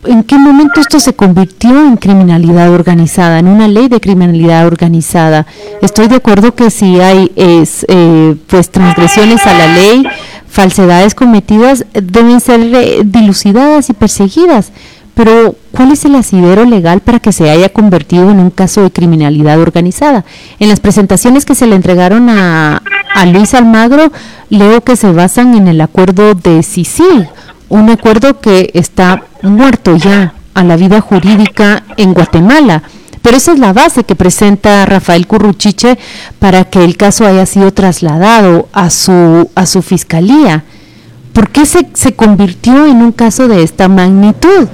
¿en 0.05 0.23
qué 0.23 0.39
momento 0.39 0.81
esto 0.81 0.99
se 0.99 1.13
convirtió 1.13 1.69
en 1.85 1.97
criminalidad 1.97 2.71
organizada, 2.71 3.37
en 3.37 3.47
una 3.47 3.67
ley 3.67 3.87
de 3.87 3.99
criminalidad 4.01 4.65
organizada? 4.65 5.45
Estoy 5.79 6.07
de 6.07 6.15
acuerdo 6.15 6.55
que 6.55 6.71
si 6.71 6.99
hay 6.99 7.31
eh, 7.35 8.35
pues 8.47 8.71
transgresiones 8.71 9.45
a 9.45 9.53
la 9.53 9.67
ley, 9.75 10.07
falsedades 10.49 11.13
cometidas, 11.13 11.85
deben 11.93 12.39
ser 12.39 12.61
eh, 12.61 13.01
dilucidadas 13.05 13.91
y 13.91 13.93
perseguidas. 13.93 14.71
Pero, 15.15 15.55
¿cuál 15.71 15.93
es 15.93 16.03
el 16.03 16.13
asidero 16.15 16.65
legal 16.65 16.99
para 16.99 17.19
que 17.19 17.31
se 17.31 17.49
haya 17.49 17.69
convertido 17.69 18.29
en 18.31 18.39
un 18.39 18.51
caso 18.51 18.81
de 18.81 18.91
criminalidad 18.91 19.59
organizada? 19.59 20.25
En 20.59 20.67
las 20.67 20.81
presentaciones 20.81 21.45
que 21.45 21.55
se 21.55 21.67
le 21.67 21.75
entregaron 21.75 22.29
a, 22.29 22.81
Luis 23.31 23.53
Almagro, 23.53 24.11
leo 24.49 24.81
que 24.81 24.97
se 24.97 25.11
basan 25.13 25.55
en 25.55 25.69
el 25.69 25.79
acuerdo 25.79 26.35
de 26.35 26.61
Sicil, 26.63 27.29
un 27.69 27.89
acuerdo 27.89 28.41
que 28.41 28.71
está 28.73 29.23
muerto 29.41 29.95
ya 29.95 30.33
a 30.53 30.63
la 30.65 30.75
vida 30.75 30.99
jurídica 30.99 31.83
en 31.95 32.13
Guatemala. 32.13 32.83
Pero 33.21 33.37
esa 33.37 33.53
es 33.53 33.59
la 33.59 33.71
base 33.71 34.03
que 34.03 34.15
presenta 34.15 34.85
Rafael 34.85 35.27
Curruchiche 35.27 35.97
para 36.39 36.65
que 36.65 36.83
el 36.83 36.97
caso 36.97 37.25
haya 37.25 37.45
sido 37.45 37.71
trasladado 37.71 38.67
a 38.73 38.89
su, 38.89 39.49
a 39.55 39.65
su 39.65 39.81
fiscalía. 39.81 40.65
¿Por 41.31 41.49
qué 41.49 41.65
se, 41.65 41.87
se 41.93 42.13
convirtió 42.13 42.85
en 42.85 42.97
un 43.01 43.13
caso 43.13 43.47
de 43.47 43.63
esta 43.63 43.87
magnitud? 43.87 44.67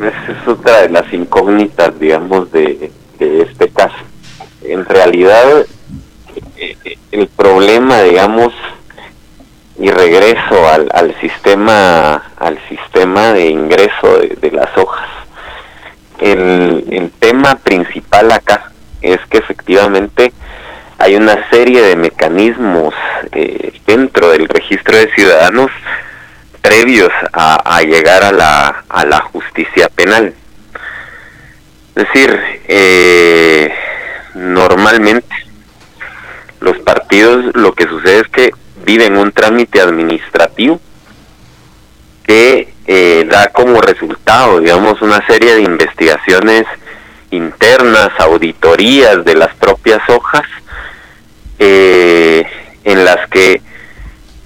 Esa 0.00 0.32
es 0.32 0.48
otra 0.48 0.82
de 0.82 0.88
las 0.90 1.12
incógnitas, 1.12 1.98
digamos, 1.98 2.50
de, 2.52 2.90
de 3.18 3.42
este 3.42 3.68
caso. 3.70 3.96
En 4.62 4.84
realidad, 4.84 5.66
eh, 6.56 6.76
el 7.12 7.28
problema, 7.28 8.02
digamos, 8.02 8.52
y 9.78 9.90
regreso 9.90 10.68
al, 10.68 10.88
al 10.92 11.14
sistema 11.20 12.22
al 12.38 12.58
sistema 12.68 13.32
de 13.32 13.48
ingreso 13.48 14.18
de, 14.40 14.50
las 14.50 14.76
hojas 14.76 15.08
el, 16.18 16.84
el, 16.90 17.10
tema 17.18 17.56
principal 17.56 18.32
acá 18.32 18.72
es 19.02 19.18
que 19.28 19.38
efectivamente 19.38 20.32
hay 20.98 21.16
una 21.16 21.48
serie 21.50 21.82
de 21.82 21.96
mecanismos 21.96 22.94
eh, 23.32 23.78
dentro 23.86 24.30
del 24.30 24.48
registro 24.48 24.96
de 24.96 25.12
ciudadanos 25.14 25.70
previos 26.66 27.12
a, 27.32 27.80
llegar 27.82 28.24
a 28.24 28.32
la, 28.32 28.84
a 28.88 29.04
la 29.04 29.20
justicia 29.20 29.88
penal. 29.88 30.34
Es 31.94 32.04
decir 32.06 32.40
eh, 32.66 33.72
normalmente 34.34 35.34
los 36.60 36.76
partidos 36.78 37.54
lo 37.54 37.72
que 37.72 37.84
sucede 37.84 38.20
es 38.20 38.28
que 38.28 38.50
viven 38.84 39.16
un 39.16 39.30
trámite 39.30 39.80
administrativo 39.80 40.80
que 42.24 42.74
eh, 42.88 43.26
da 43.30 43.48
como 43.48 43.80
resultado, 43.80 44.58
digamos, 44.58 45.00
una 45.02 45.24
serie 45.26 45.54
de 45.54 45.62
investigaciones 45.62 46.64
internas, 47.30 48.10
auditorías 48.18 49.24
de 49.24 49.34
las 49.36 49.54
propias 49.54 50.00
hojas, 50.08 50.44
eh, 51.60 52.44
en 52.82 53.04
las 53.04 53.28
que 53.28 53.62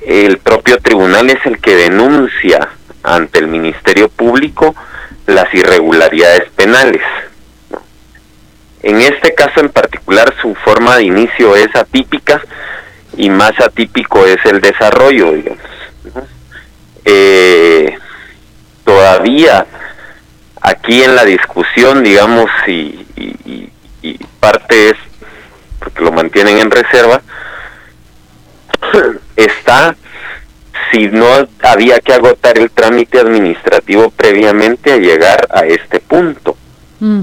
el 0.07 0.39
propio 0.39 0.79
tribunal 0.79 1.31
es 1.31 1.45
el 1.45 1.59
que 1.61 1.77
denuncia 1.77 2.69
ante 3.03 3.39
el 3.39 3.49
Ministerio 3.49 4.09
Público 4.09 4.75
las 5.27 5.53
irregularidades 5.55 6.51
penales. 6.51 7.03
En 8.83 9.01
este 9.01 9.35
caso 9.35 9.61
en 9.61 9.69
particular 9.69 10.35
su 10.41 10.55
forma 10.55 10.97
de 10.97 11.05
inicio 11.05 11.55
es 11.55 11.75
atípica 11.77 12.41
y 13.17 13.29
más 13.29 13.53
atípico 13.61 14.25
es 14.25 14.39
el 14.45 14.61
desarrollo, 14.61 15.33
digamos. 15.33 15.61
Eh, 17.05 17.97
todavía 18.85 19.67
aquí 20.61 21.03
en 21.03 21.15
la 21.15 21.25
discusión, 21.25 22.03
digamos, 22.03 22.51
y, 22.67 23.07
y, 23.17 23.71
parte 24.39 24.91
es, 24.91 24.97
porque 25.79 26.03
lo 26.03 26.13
mantienen 26.13 26.59
en 26.59 26.71
reserva, 26.71 27.21
está 29.37 29.97
si 30.91 31.09
no 31.09 31.27
había 31.63 32.01
que 32.01 32.13
agotar 32.13 32.59
el 32.59 32.71
trámite 32.71 33.21
administrativo 33.21 34.11
previamente 34.11 34.93
a 34.93 34.97
llegar 34.97 35.47
a 35.51 35.65
este 35.67 36.01
punto. 36.01 36.57
Mm. 36.99 37.23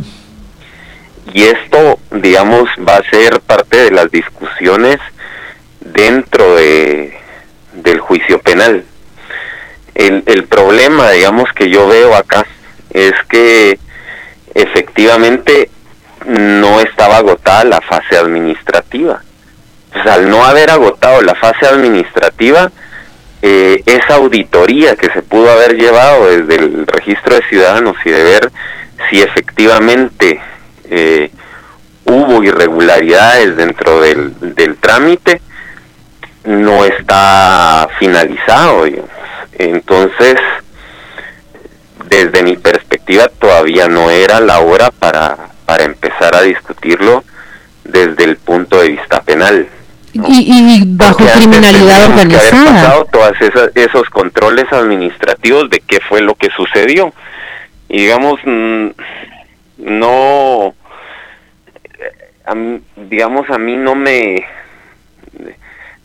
Y 1.34 1.44
esto, 1.44 2.00
digamos, 2.12 2.70
va 2.88 2.98
a 2.98 3.10
ser 3.10 3.42
parte 3.42 3.78
de 3.78 3.92
las 3.92 4.10
discusiones 4.10 4.98
dentro 5.82 6.56
de, 6.56 7.18
del 7.74 8.00
juicio 8.00 8.40
penal. 8.40 8.86
El, 9.96 10.24
el 10.26 10.46
problema, 10.46 11.12
digamos, 11.12 11.52
que 11.54 11.70
yo 11.70 11.88
veo 11.88 12.16
acá 12.16 12.46
es 12.92 13.14
que 13.30 13.80
efectivamente 14.54 15.70
no 16.26 16.80
estaba 16.82 17.18
agotada 17.18 17.64
la 17.66 17.82
fase 17.82 18.18
administrativa. 18.18 19.22
Al 20.06 20.30
no 20.30 20.44
haber 20.46 20.70
agotado 20.70 21.22
la 21.22 21.36
fase 21.36 21.66
administrativa, 21.66 22.72
eh, 23.42 23.84
esa 23.86 24.16
auditoría 24.16 24.96
que 24.96 25.12
se 25.12 25.22
pudo 25.22 25.52
haber 25.52 25.76
llevado 25.76 26.28
desde 26.28 26.56
el 26.56 26.88
registro 26.88 27.36
de 27.36 27.44
ciudadanos 27.48 27.96
y 28.04 28.10
de 28.10 28.24
ver 28.24 28.52
si 29.10 29.22
efectivamente 29.22 30.42
eh, 30.90 31.30
hubo 32.06 32.44
irregularidades 32.44 33.56
dentro 33.56 34.02
del, 34.02 34.34
del 34.56 34.78
trámite, 34.78 35.42
no 36.46 36.86
está 36.86 37.88
finalizado. 38.00 38.86
Entonces, 39.54 40.36
desde 42.06 42.44
mi 42.44 42.56
perspectiva, 42.58 43.28
todavía 43.40 43.88
no 43.88 44.10
era 44.10 44.40
la 44.40 44.60
hora 44.60 44.92
para, 44.92 45.38
para 45.66 45.84
empezar 45.84 46.36
a 46.36 46.42
discutirlo 46.42 47.24
desde 47.84 48.24
el 48.24 48.38
punto 48.38 48.80
de 48.82 48.90
vista 48.90 49.22
penal. 49.22 49.68
Y, 50.28 50.84
bajo 50.86 51.26
criminalidad 51.26 52.10
organizada. 52.10 52.62
haber 52.62 52.74
pasado 52.74 53.06
todos 53.12 53.34
esos 53.76 54.10
controles 54.10 54.72
administrativos 54.72 55.70
de 55.70 55.82
qué 55.82 56.00
fue 56.00 56.22
lo 56.22 56.36
que 56.36 56.50
sucedió. 56.50 57.14
Y 57.90 58.02
digamos, 58.02 58.40
mm, 58.44 58.88
no, 59.78 60.74
digamos, 62.96 63.50
a 63.50 63.58
mí 63.58 63.76
no 63.76 63.96
me 63.96 64.46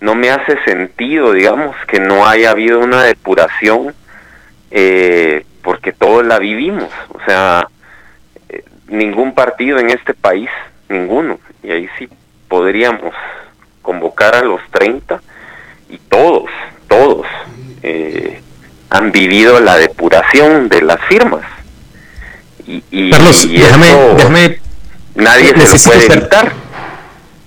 no 0.00 0.16
me 0.16 0.30
hace 0.30 0.58
sentido, 0.64 1.32
digamos, 1.32 1.76
que 1.86 2.00
no 2.00 2.26
haya 2.26 2.50
habido 2.50 2.80
una 2.80 3.04
depuración, 3.04 3.94
eh, 4.72 5.44
porque 5.62 5.92
todos 5.92 6.26
la 6.26 6.40
vivimos. 6.40 6.90
O 7.10 7.20
sea, 7.24 7.68
eh, 8.48 8.64
ningún 8.88 9.32
partido 9.32 9.78
en 9.78 9.90
este 9.90 10.12
país, 10.12 10.50
ninguno, 10.88 11.38
y 11.62 11.70
ahí 11.70 11.88
sí 11.98 12.08
podríamos 12.48 13.14
convocar 13.82 14.34
a 14.34 14.42
los 14.42 14.60
30, 14.70 15.20
y 15.90 15.98
todos, 16.08 16.44
todos, 16.88 17.26
eh, 17.82 18.40
han 18.90 19.12
vivido 19.12 19.60
la 19.60 19.76
depuración 19.76 20.68
de 20.68 20.82
las 20.82 21.00
firmas. 21.08 21.44
Y, 22.66 22.82
y, 22.90 23.10
Carlos, 23.10 23.48
déjame, 23.50 23.86
déjame, 24.16 24.58
nadie 25.14 25.48
se 25.48 25.90
lo 25.90 25.92
puede 25.92 26.06
evitar. 26.06 26.52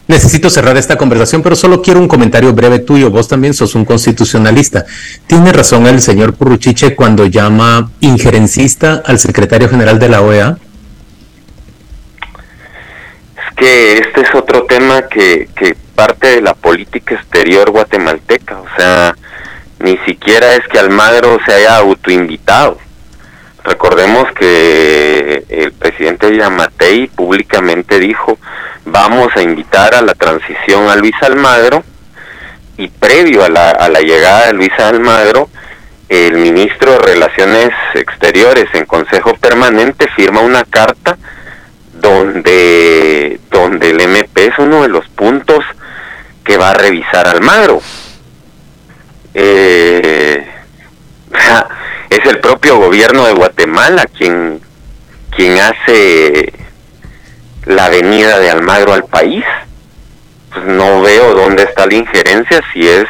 Necesito 0.08 0.52
cerrar 0.52 0.78
esta 0.78 0.98
conversación, 0.98 1.42
pero 1.42 1.56
solo 1.56 1.82
quiero 1.82 2.00
un 2.00 2.08
comentario 2.08 2.54
breve 2.54 2.78
tuyo. 2.80 3.10
Vos 3.10 3.28
también 3.28 3.56
sos 3.56 3.74
un 3.74 3.86
constitucionalista. 3.86 4.86
Tiene 5.26 5.52
razón 5.52 5.88
el 5.88 6.00
señor 6.00 6.36
Curruchiche 6.36 6.96
cuando 6.96 7.26
llama 7.26 7.90
injerencista 8.02 9.02
al 9.04 9.18
secretario 9.18 9.68
general 9.68 9.98
de 9.98 10.10
la 10.10 10.22
OEA. 10.22 10.58
Es 13.36 13.56
que 13.56 13.94
este 13.98 14.22
es 14.22 14.36
otro 14.36 14.66
tema 14.66 15.08
que, 15.08 15.50
que 15.56 15.76
parte 15.96 16.28
de 16.28 16.42
la 16.42 16.54
política 16.54 17.16
exterior 17.16 17.72
guatemalteca. 17.72 18.60
O 18.60 18.68
sea, 18.78 19.16
ni 19.80 19.98
siquiera 20.00 20.54
es 20.54 20.68
que 20.68 20.80
Almagro 20.80 21.40
se 21.46 21.54
haya 21.54 21.78
autoinvitado. 21.78 22.78
Recordemos 23.64 24.32
que 24.34 25.44
el 25.50 25.72
presidente 25.72 26.36
Yamatei 26.36 27.08
públicamente 27.08 28.00
dijo 28.00 28.38
vamos 28.86 29.36
a 29.36 29.42
invitar 29.42 29.96
a 29.96 30.02
la 30.02 30.14
transición 30.14 30.88
a 30.88 30.96
Luis 30.96 31.16
Almagro 31.22 31.84
y 32.78 32.88
previo 32.88 33.44
a 33.44 33.50
la, 33.50 33.72
a 33.72 33.90
la 33.90 34.02
llegada 34.02 34.48
de 34.48 34.54
Luis 34.54 34.72
Almagro, 34.78 35.50
el 36.10 36.38
ministro 36.38 36.92
de 36.92 37.00
Relaciones 37.00 37.72
Exteriores 37.96 38.68
en 38.74 38.86
Consejo 38.86 39.34
Permanente 39.36 40.08
firma 40.16 40.42
una 40.42 40.64
carta 40.64 41.18
donde, 41.94 43.40
donde 43.50 43.90
el 43.90 44.02
MP 44.02 44.48
es 44.48 44.60
uno 44.60 44.84
de 44.84 44.90
los 44.90 45.08
puntos 45.10 45.66
que 46.46 46.58
va 46.58 46.70
a 46.70 46.74
revisar 46.76 47.28
Almagro. 47.28 47.82
Eh, 49.34 50.48
es 52.10 52.26
el 52.26 52.40
propio 52.40 52.78
gobierno 52.78 53.26
de 53.26 53.34
Guatemala 53.34 54.06
quien, 54.06 54.62
quien 55.36 55.60
hace 55.60 56.54
la 57.66 57.90
venida 57.90 58.40
de 58.40 58.52
Almagro 58.52 58.94
al 58.94 59.06
país. 59.06 59.44
Pues 60.54 60.66
no 60.68 61.02
veo 61.02 61.34
dónde 61.34 61.64
está 61.64 61.86
la 61.86 61.96
injerencia 61.96 62.62
si 62.72 62.88
es 62.88 63.08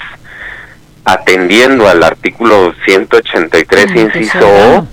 atendiendo 1.03 1.87
al 1.87 2.01
artículo 2.01 2.73
183, 2.85 3.95
inciso 3.95 4.49
O, 4.49 4.87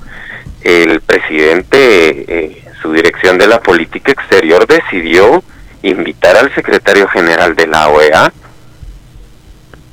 el 0.63 1.01
presidente, 1.01 2.25
eh, 2.29 2.65
su 2.83 2.93
dirección 2.93 3.39
de 3.39 3.47
la 3.47 3.61
política 3.61 4.13
exterior 4.13 4.67
decidió 4.67 5.43
invitar 5.83 6.37
al 6.37 6.55
secretario 6.55 7.09
general 7.09 7.55
de 7.55 7.67
la 7.67 7.89
OEA 7.89 8.33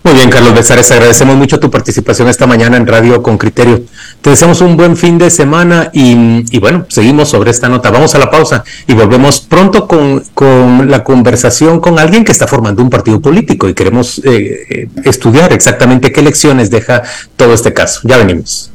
muy 0.10 0.14
bien, 0.14 0.30
Carlos 0.30 0.56
Besares, 0.56 0.90
agradecemos 0.92 1.36
mucho 1.36 1.60
tu 1.60 1.70
participación 1.70 2.30
esta 2.30 2.48
mañana 2.48 2.78
en 2.78 2.88
Radio 2.88 3.22
con 3.22 3.38
Criterio. 3.38 3.84
Te 4.22 4.32
deseamos 4.32 4.62
un 4.62 4.78
buen 4.78 4.96
fin 4.96 5.18
de 5.18 5.30
semana 5.30 5.92
y, 5.94 6.58
bueno, 6.60 6.86
seguimos 6.90 7.30
sobre 7.30 7.52
esta 7.52 7.70
nota. 7.70 7.92
Vamos 7.92 8.16
a 8.16 8.18
la 8.18 8.32
pausa 8.32 8.64
y 8.88 8.94
volvemos 8.94 9.42
pronto 9.42 9.88
con, 9.88 10.24
con 10.34 10.90
la 10.90 11.04
conversación 11.04 11.80
con 11.80 12.00
alguien 12.00 12.24
que 12.24 12.32
está 12.32 12.48
formando 12.48 12.82
un 12.82 12.90
partido 12.90 13.20
político 13.20 13.68
y 13.70 13.74
queremos 13.74 14.20
eh, 14.26 14.66
eh, 14.70 14.88
estudiar 15.04 15.52
exactamente 15.54 16.12
qué 16.12 16.22
lecciones 16.22 16.72
deja 16.72 17.04
todo 17.36 17.54
este 17.54 17.74
caso. 17.74 18.00
Ya 18.04 18.18
venimos. 18.18 18.72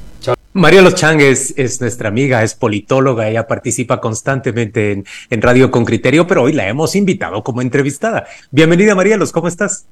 María 0.55 0.83
Los 0.83 0.95
Chang 0.95 1.21
es, 1.21 1.81
nuestra 1.81 2.09
amiga, 2.09 2.45
es 2.45 2.55
politóloga, 2.55 3.29
ella 3.29 3.49
participa 3.49 4.01
constantemente 4.01 4.93
en, 4.93 5.05
en 5.29 5.43
Radio 5.43 5.73
con 5.73 5.85
Criterio, 5.85 6.29
pero 6.29 6.45
hoy 6.45 6.53
la 6.53 6.69
hemos 6.69 6.95
invitado 6.95 7.43
como 7.43 7.61
entrevistada. 7.61 8.25
Bienvenida 8.53 8.95
María 8.95 9.17
Los, 9.17 9.33
¿cómo 9.33 9.49
estás? 9.49 9.85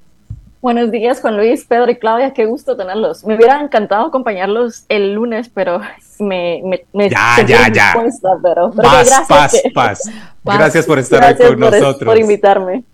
Buenos 0.61 0.93
días, 0.93 1.21
Juan 1.21 1.37
Luis, 1.37 1.65
Pedro 1.65 1.91
y 1.91 1.97
Claudia, 1.97 2.33
qué 2.33 2.47
gusto 2.47 2.77
tenerlos. 2.77 3.25
Me 3.25 3.35
hubiera 3.35 3.61
encantado 3.61 4.07
acompañarlos 4.07 4.85
el 4.89 5.15
lunes, 5.15 5.51
pero 5.53 5.81
me, 6.21 6.63
me, 6.93 7.11
ya, 7.11 7.45
ya, 7.45 7.69
ya. 7.69 7.95
pero, 8.41 8.71
gracias, 8.71 9.27
paz, 9.27 9.63
paz. 9.75 10.11
Gracias 10.45 10.87
por 10.87 11.01
estar 11.01 11.25
aquí 11.25 11.43
con 11.43 11.59
nosotros. 11.59 12.05
por 12.05 12.19
invitarme. 12.19 12.85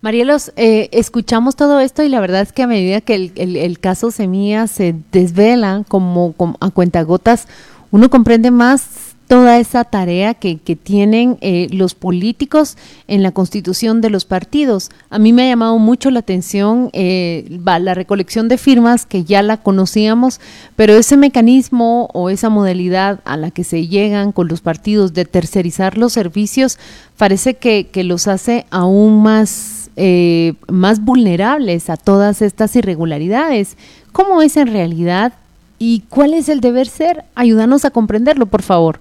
Marielos, 0.00 0.52
eh, 0.56 0.88
escuchamos 0.92 1.56
todo 1.56 1.80
esto 1.80 2.04
y 2.04 2.08
la 2.08 2.20
verdad 2.20 2.42
es 2.42 2.52
que 2.52 2.62
a 2.62 2.68
medida 2.68 3.00
que 3.00 3.32
el, 3.34 3.78
caso 3.80 4.12
Semilla 4.12 4.68
se 4.68 4.94
desvela 5.10 5.84
como, 5.88 6.34
a 6.60 6.70
cuentagotas, 6.70 7.48
uno 7.90 8.08
comprende 8.08 8.52
más 8.52 9.08
toda 9.28 9.58
esa 9.58 9.84
tarea 9.84 10.34
que, 10.34 10.56
tienen 10.56 11.36
eh, 11.42 11.68
los 11.70 11.94
políticos 11.94 12.76
en 13.08 13.22
la 13.22 13.30
constitución 13.30 14.00
de 14.00 14.08
los 14.08 14.24
partidos. 14.24 14.90
A 15.10 15.18
mí 15.18 15.32
me 15.34 15.42
ha 15.42 15.48
llamado 15.48 15.78
mucho 15.78 16.10
la 16.10 16.20
atención 16.20 16.88
eh, 16.94 17.60
la 17.64 17.94
recolección 17.94 18.48
de 18.48 18.56
firmas, 18.56 19.04
que 19.04 19.24
ya 19.24 19.42
la 19.42 19.58
conocíamos, 19.58 20.40
pero 20.76 20.94
ese 20.94 21.18
mecanismo 21.18 22.08
o 22.14 22.30
esa 22.30 22.48
modalidad 22.48 23.20
a 23.24 23.36
la 23.36 23.50
que 23.50 23.64
se 23.64 23.86
llegan 23.86 24.32
con 24.32 24.48
los 24.48 24.62
partidos 24.62 25.12
de 25.12 25.26
tercerizar 25.26 25.98
los 25.98 26.14
servicios, 26.14 26.78
parece 27.18 27.54
que, 27.54 27.88
los 28.04 28.28
hace 28.28 28.64
aún 28.70 29.22
más, 29.22 29.77
eh, 30.00 30.54
más 30.68 31.04
vulnerables 31.04 31.90
a 31.90 31.96
todas 31.96 32.40
estas 32.40 32.76
irregularidades. 32.76 33.76
¿Cómo 34.12 34.42
es 34.42 34.56
en 34.56 34.68
realidad? 34.68 35.32
¿Y 35.80 36.04
cuál 36.08 36.34
es 36.34 36.48
el 36.48 36.60
deber 36.60 36.86
ser? 36.86 37.24
Ayúdanos 37.34 37.84
a 37.84 37.90
comprenderlo, 37.90 38.46
por 38.46 38.62
favor. 38.62 39.00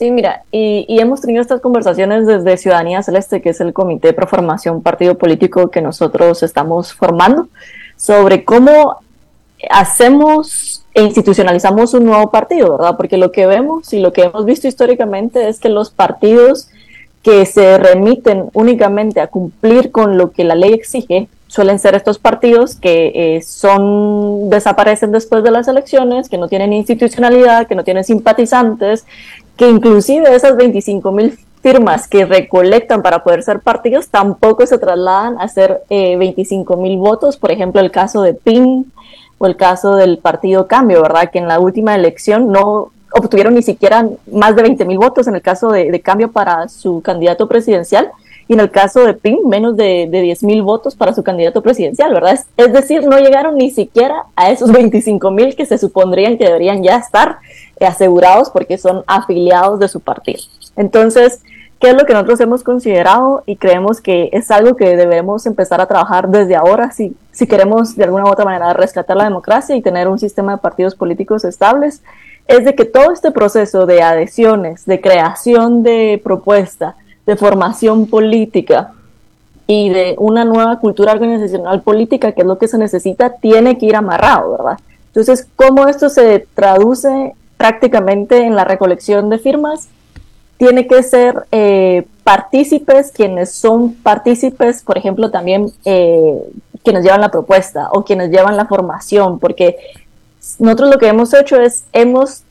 Sí, 0.00 0.10
mira, 0.10 0.42
y, 0.50 0.98
hemos 0.98 1.20
tenido 1.20 1.40
estas 1.40 1.60
conversaciones 1.60 2.26
desde 2.26 2.56
Ciudadanía 2.56 3.02
Celeste, 3.04 3.40
que 3.40 3.50
es 3.50 3.60
el 3.60 3.72
comité 3.72 4.12
de 4.12 4.26
formación 4.26 4.82
partido 4.82 5.16
político 5.16 5.70
que 5.70 5.82
nosotros 5.82 6.42
estamos 6.42 6.92
formando, 6.92 7.48
sobre 7.96 8.44
cómo 8.44 8.96
hacemos 9.70 10.84
e 10.94 11.02
institucionalizamos 11.02 11.94
un 11.94 12.06
nuevo 12.06 12.30
partido, 12.32 12.78
¿verdad? 12.78 12.96
Porque 12.96 13.18
lo 13.18 13.30
que 13.30 13.46
vemos 13.46 13.92
y 13.92 14.00
lo 14.00 14.12
que 14.12 14.22
hemos 14.22 14.44
visto 14.44 14.66
históricamente 14.66 15.48
es 15.48 15.60
que 15.60 15.68
los 15.68 15.90
partidos 15.90 16.70
que 17.22 17.44
se 17.46 17.78
remiten 17.78 18.46
únicamente 18.54 19.20
a 19.20 19.26
cumplir 19.26 19.90
con 19.90 20.16
lo 20.16 20.30
que 20.32 20.44
la 20.44 20.54
ley 20.54 20.72
exige 20.72 21.28
suelen 21.50 21.80
ser 21.80 21.96
estos 21.96 22.18
partidos 22.18 22.76
que 22.76 23.12
eh, 23.14 23.42
son 23.42 24.48
desaparecen 24.50 25.10
después 25.10 25.42
de 25.42 25.50
las 25.50 25.66
elecciones, 25.66 26.28
que 26.28 26.38
no 26.38 26.46
tienen 26.46 26.72
institucionalidad, 26.72 27.66
que 27.66 27.74
no 27.74 27.82
tienen 27.82 28.04
simpatizantes, 28.04 29.04
que 29.56 29.68
inclusive 29.68 30.32
esas 30.34 30.56
25 30.56 31.10
mil 31.10 31.36
firmas 31.60 32.06
que 32.06 32.24
recolectan 32.24 33.02
para 33.02 33.24
poder 33.24 33.42
ser 33.42 33.60
partidos 33.60 34.08
tampoco 34.08 34.64
se 34.64 34.78
trasladan 34.78 35.38
a 35.40 35.48
ser 35.48 35.82
eh, 35.90 36.16
25 36.16 36.76
mil 36.76 36.96
votos, 36.98 37.36
por 37.36 37.50
ejemplo 37.50 37.80
el 37.80 37.90
caso 37.90 38.22
de 38.22 38.32
PIN 38.34 38.90
o 39.38 39.46
el 39.46 39.56
caso 39.56 39.96
del 39.96 40.18
partido 40.18 40.68
Cambio, 40.68 41.02
¿verdad? 41.02 41.30
Que 41.30 41.40
en 41.40 41.48
la 41.48 41.58
última 41.58 41.96
elección 41.96 42.52
no 42.52 42.92
obtuvieron 43.12 43.54
ni 43.54 43.62
siquiera 43.62 44.08
más 44.32 44.56
de 44.56 44.62
20 44.62 44.84
mil 44.84 44.98
votos 44.98 45.26
en 45.26 45.34
el 45.34 45.42
caso 45.42 45.70
de, 45.70 46.00
Cambio 46.00 46.30
para 46.30 46.68
su 46.68 47.02
candidato 47.02 47.48
presidencial 47.48 48.10
y 48.48 48.54
en 48.54 48.60
el 48.60 48.70
caso 48.70 49.04
de 49.04 49.14
PIN 49.14 49.48
menos 49.48 49.76
de, 49.76 50.08
de 50.10 50.22
10 50.22 50.42
mil 50.44 50.62
votos 50.62 50.96
para 50.96 51.12
su 51.12 51.22
candidato 51.22 51.62
presidencial, 51.62 52.12
¿verdad? 52.12 52.40
Es, 52.56 52.72
decir, 52.72 53.06
no 53.06 53.18
llegaron 53.18 53.56
ni 53.56 53.70
siquiera 53.70 54.24
a 54.34 54.50
esos 54.50 54.72
25 54.72 55.30
mil 55.30 55.54
que 55.54 55.66
se 55.66 55.78
supondrían 55.78 56.38
que 56.38 56.46
deberían 56.46 56.82
ya 56.82 56.96
estar 56.96 57.38
asegurados 57.80 58.50
porque 58.50 58.78
son 58.78 59.04
afiliados 59.06 59.78
de 59.78 59.88
su 59.88 60.00
partido. 60.00 60.40
Entonces, 60.76 61.42
¿qué 61.78 61.90
es 61.90 61.94
lo 61.94 62.06
que 62.06 62.12
nosotros 62.12 62.40
hemos 62.40 62.62
considerado 62.64 63.42
y 63.46 63.56
creemos 63.56 64.00
que 64.00 64.30
es 64.32 64.50
algo 64.50 64.74
que 64.74 64.96
debemos 64.96 65.46
empezar 65.46 65.80
a 65.80 65.86
trabajar 65.86 66.28
desde 66.28 66.56
ahora 66.56 66.90
si, 66.90 67.14
si 67.30 67.46
queremos 67.46 67.94
de 67.94 68.04
alguna 68.04 68.24
u 68.24 68.28
otra 68.28 68.44
manera 68.44 68.72
rescatar 68.72 69.16
la 69.16 69.24
democracia 69.24 69.76
y 69.76 69.82
tener 69.82 70.08
un 70.08 70.18
sistema 70.18 70.52
de 70.52 70.58
partidos 70.58 70.94
políticos 70.94 71.44
estables? 71.44 72.02
Es 72.46 72.64
de 72.64 72.74
que 72.74 72.84
todo 72.84 73.12
este 73.12 73.30
proceso 73.30 73.86
de 73.86 74.02
adhesiones, 74.02 74.84
de 74.86 75.00
creación 75.00 75.82
de 75.82 76.20
propuesta, 76.22 76.96
de 77.26 77.36
formación 77.36 78.06
política, 78.06 78.92
y 79.66 79.88
de 79.88 80.16
una 80.18 80.44
nueva 80.44 80.80
cultura 80.80 81.12
organizacional 81.12 81.82
política, 81.82 82.32
que 82.32 82.40
es 82.40 82.46
lo 82.46 82.58
que 82.58 82.66
se 82.66 82.76
necesita, 82.76 83.34
tiene 83.34 83.78
que 83.78 83.86
ir 83.86 83.94
amarrado, 83.94 84.50
¿verdad? 84.56 84.78
Entonces, 85.06 85.46
¿cómo 85.54 85.86
esto 85.86 86.08
se 86.08 86.44
traduce 86.54 87.34
prácticamente 87.60 88.38
en 88.38 88.56
la 88.56 88.64
recolección 88.64 89.28
de 89.28 89.38
firmas, 89.38 89.88
tiene 90.56 90.86
que 90.86 91.02
ser 91.02 91.44
eh, 91.52 92.06
partícipes 92.24 93.12
quienes 93.12 93.52
son 93.52 93.92
partícipes, 93.96 94.82
por 94.82 94.96
ejemplo, 94.96 95.30
también 95.30 95.70
eh, 95.84 96.42
quienes 96.82 97.04
llevan 97.04 97.20
la 97.20 97.30
propuesta 97.30 97.90
o 97.92 98.02
quienes 98.02 98.30
llevan 98.30 98.56
la 98.56 98.64
formación, 98.64 99.38
porque 99.38 99.76
nosotros 100.58 100.90
lo 100.90 100.98
que 100.98 101.08
hemos 101.08 101.32
hecho 101.34 101.56
es, 101.60 101.84
hemos 101.92 102.42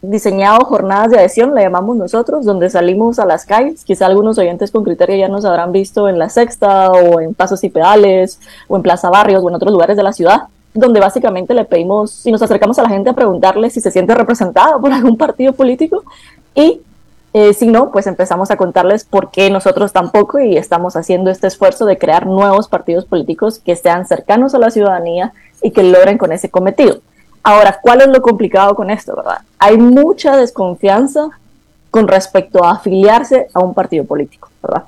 diseñado 0.00 0.64
jornadas 0.64 1.10
de 1.10 1.18
adhesión, 1.18 1.54
le 1.54 1.62
llamamos 1.62 1.96
nosotros, 1.96 2.44
donde 2.44 2.70
salimos 2.70 3.18
a 3.18 3.26
las 3.26 3.44
calles. 3.44 3.84
Quizá 3.84 4.06
algunos 4.06 4.38
oyentes 4.38 4.70
con 4.70 4.84
criterio 4.84 5.16
ya 5.16 5.28
nos 5.28 5.44
habrán 5.44 5.72
visto 5.72 6.08
en 6.08 6.18
La 6.18 6.28
Sexta 6.28 6.90
o 6.92 7.20
en 7.20 7.34
Pasos 7.34 7.64
y 7.64 7.68
Pedales 7.68 8.38
o 8.68 8.76
en 8.76 8.82
Plaza 8.82 9.10
Barrios 9.10 9.42
o 9.42 9.48
en 9.48 9.56
otros 9.56 9.72
lugares 9.72 9.96
de 9.96 10.02
la 10.02 10.12
ciudad, 10.12 10.42
donde 10.74 11.00
básicamente 11.00 11.54
le 11.54 11.64
pedimos, 11.64 12.12
si 12.12 12.30
nos 12.30 12.42
acercamos 12.42 12.78
a 12.78 12.82
la 12.82 12.90
gente 12.90 13.10
a 13.10 13.14
preguntarle 13.14 13.70
si 13.70 13.80
se 13.80 13.90
siente 13.90 14.14
representado 14.14 14.80
por 14.80 14.92
algún 14.92 15.16
partido 15.16 15.52
político 15.52 16.04
y 16.54 16.80
eh, 17.34 17.52
si 17.52 17.66
no, 17.66 17.90
pues 17.90 18.06
empezamos 18.06 18.50
a 18.50 18.56
contarles 18.56 19.04
por 19.04 19.30
qué 19.30 19.50
nosotros 19.50 19.92
tampoco 19.92 20.38
y 20.38 20.56
estamos 20.56 20.96
haciendo 20.96 21.30
este 21.30 21.46
esfuerzo 21.46 21.84
de 21.84 21.98
crear 21.98 22.26
nuevos 22.26 22.68
partidos 22.68 23.04
políticos 23.04 23.58
que 23.58 23.76
sean 23.76 24.06
cercanos 24.06 24.54
a 24.54 24.58
la 24.58 24.70
ciudadanía 24.70 25.34
y 25.62 25.72
que 25.72 25.82
logren 25.82 26.18
con 26.18 26.32
ese 26.32 26.48
cometido. 26.48 27.00
Ahora, 27.48 27.78
¿cuál 27.80 28.02
es 28.02 28.08
lo 28.08 28.20
complicado 28.20 28.74
con 28.74 28.90
esto, 28.90 29.16
verdad? 29.16 29.38
Hay 29.58 29.78
mucha 29.78 30.36
desconfianza 30.36 31.30
con 31.90 32.06
respecto 32.06 32.62
a 32.62 32.72
afiliarse 32.72 33.46
a 33.54 33.60
un 33.60 33.72
partido 33.72 34.04
político, 34.04 34.50
¿verdad? 34.62 34.82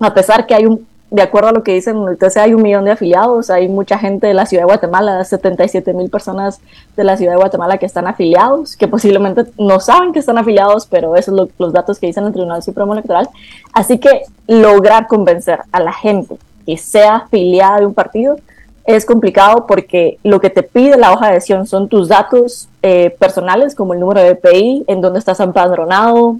A 0.00 0.14
pesar 0.14 0.46
que 0.46 0.54
hay 0.54 0.64
un, 0.64 0.86
de 1.10 1.20
acuerdo 1.20 1.50
a 1.50 1.52
lo 1.52 1.62
que 1.62 1.74
dicen 1.74 1.98
en 1.98 2.08
el 2.08 2.16
TC, 2.16 2.38
hay 2.38 2.54
un 2.54 2.62
millón 2.62 2.86
de 2.86 2.92
afiliados, 2.92 3.50
hay 3.50 3.68
mucha 3.68 3.98
gente 3.98 4.26
de 4.26 4.32
la 4.32 4.46
ciudad 4.46 4.62
de 4.62 4.68
Guatemala, 4.68 5.22
77 5.22 5.92
mil 5.92 6.08
personas 6.08 6.62
de 6.96 7.04
la 7.04 7.18
ciudad 7.18 7.32
de 7.32 7.40
Guatemala 7.40 7.76
que 7.76 7.84
están 7.84 8.06
afiliados, 8.06 8.74
que 8.78 8.88
posiblemente 8.88 9.44
no 9.58 9.78
saben 9.78 10.14
que 10.14 10.20
están 10.20 10.38
afiliados, 10.38 10.86
pero 10.86 11.14
esos 11.14 11.36
son 11.36 11.50
los 11.58 11.72
datos 11.74 11.98
que 11.98 12.06
dicen 12.06 12.24
el 12.24 12.32
Tribunal 12.32 12.62
Supremo 12.62 12.94
Electoral. 12.94 13.28
Así 13.74 13.98
que 13.98 14.22
lograr 14.46 15.08
convencer 15.08 15.58
a 15.72 15.80
la 15.80 15.92
gente 15.92 16.38
que 16.64 16.78
sea 16.78 17.16
afiliada 17.16 17.80
de 17.80 17.86
un 17.86 17.92
partido 17.92 18.38
es 18.88 19.04
complicado 19.04 19.66
porque 19.66 20.18
lo 20.22 20.40
que 20.40 20.48
te 20.48 20.62
pide 20.62 20.96
la 20.96 21.12
hoja 21.12 21.26
de 21.26 21.32
adhesión 21.32 21.66
son 21.66 21.90
tus 21.90 22.08
datos 22.08 22.70
eh, 22.82 23.10
personales, 23.10 23.74
como 23.74 23.92
el 23.92 24.00
número 24.00 24.22
de 24.22 24.32
DPI, 24.32 24.84
en 24.86 25.02
dónde 25.02 25.18
estás 25.18 25.40
empadronado, 25.40 26.38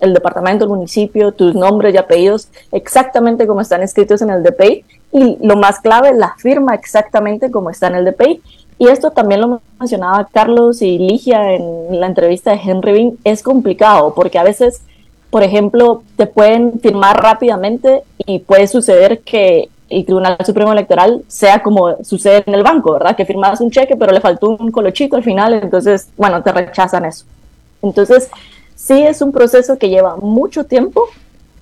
el 0.00 0.12
departamento, 0.12 0.66
el 0.66 0.70
municipio, 0.70 1.32
tus 1.32 1.54
nombres 1.54 1.94
y 1.94 1.96
apellidos, 1.96 2.48
exactamente 2.70 3.46
como 3.46 3.62
están 3.62 3.82
escritos 3.82 4.20
en 4.20 4.28
el 4.28 4.42
DPI. 4.42 4.84
Y 5.12 5.38
lo 5.40 5.56
más 5.56 5.80
clave, 5.80 6.12
la 6.12 6.34
firma 6.36 6.74
exactamente 6.74 7.50
como 7.50 7.70
está 7.70 7.86
en 7.86 7.94
el 7.94 8.04
DPI. 8.04 8.42
Y 8.78 8.88
esto 8.88 9.12
también 9.12 9.40
lo 9.40 9.62
mencionaba 9.80 10.28
Carlos 10.30 10.82
y 10.82 10.98
Ligia 10.98 11.54
en 11.54 11.98
la 11.98 12.08
entrevista 12.08 12.50
de 12.50 12.60
Henry 12.62 12.92
Bean, 12.92 13.12
es 13.24 13.42
complicado 13.42 14.12
porque 14.14 14.38
a 14.38 14.44
veces, 14.44 14.82
por 15.30 15.42
ejemplo, 15.42 16.02
te 16.16 16.26
pueden 16.26 16.78
firmar 16.78 17.22
rápidamente 17.22 18.02
y 18.18 18.40
puede 18.40 18.66
suceder 18.66 19.20
que 19.20 19.70
y 19.88 20.04
Tribunal 20.04 20.36
Supremo 20.44 20.72
Electoral 20.72 21.22
sea 21.28 21.62
como 21.62 22.02
sucede 22.02 22.42
en 22.46 22.54
el 22.54 22.62
banco, 22.62 22.92
¿verdad? 22.92 23.16
Que 23.16 23.24
firmas 23.24 23.60
un 23.60 23.70
cheque, 23.70 23.96
pero 23.96 24.12
le 24.12 24.20
faltó 24.20 24.50
un 24.50 24.70
colochito 24.70 25.16
al 25.16 25.22
final, 25.22 25.54
entonces, 25.54 26.08
bueno, 26.16 26.42
te 26.42 26.52
rechazan 26.52 27.04
eso. 27.04 27.24
Entonces, 27.82 28.28
sí 28.74 29.02
es 29.02 29.22
un 29.22 29.32
proceso 29.32 29.78
que 29.78 29.88
lleva 29.88 30.16
mucho 30.16 30.64
tiempo 30.64 31.08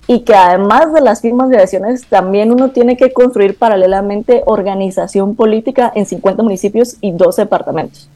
y 0.07 0.19
que 0.19 0.35
además 0.35 0.93
de 0.93 1.01
las 1.01 1.21
firmas 1.21 1.49
de 1.49 1.57
adhesiones, 1.57 2.05
también 2.05 2.51
uno 2.51 2.69
tiene 2.71 2.95
que 2.95 3.11
construir 3.11 3.57
paralelamente 3.57 4.43
organización 4.45 5.35
política 5.35 5.91
en 5.95 6.05
50 6.05 6.43
municipios 6.43 6.97
y 7.01 7.11
12 7.11 7.43
departamentos. 7.43 8.09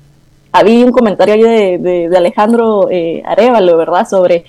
Había 0.52 0.86
un 0.86 0.91
comentario 0.91 1.48
de, 1.48 2.10
Alejandro 2.15 2.89
eh, 2.89 3.22
Arevalo, 3.26 3.78
¿verdad? 3.78 4.08
Sobre 4.08 4.45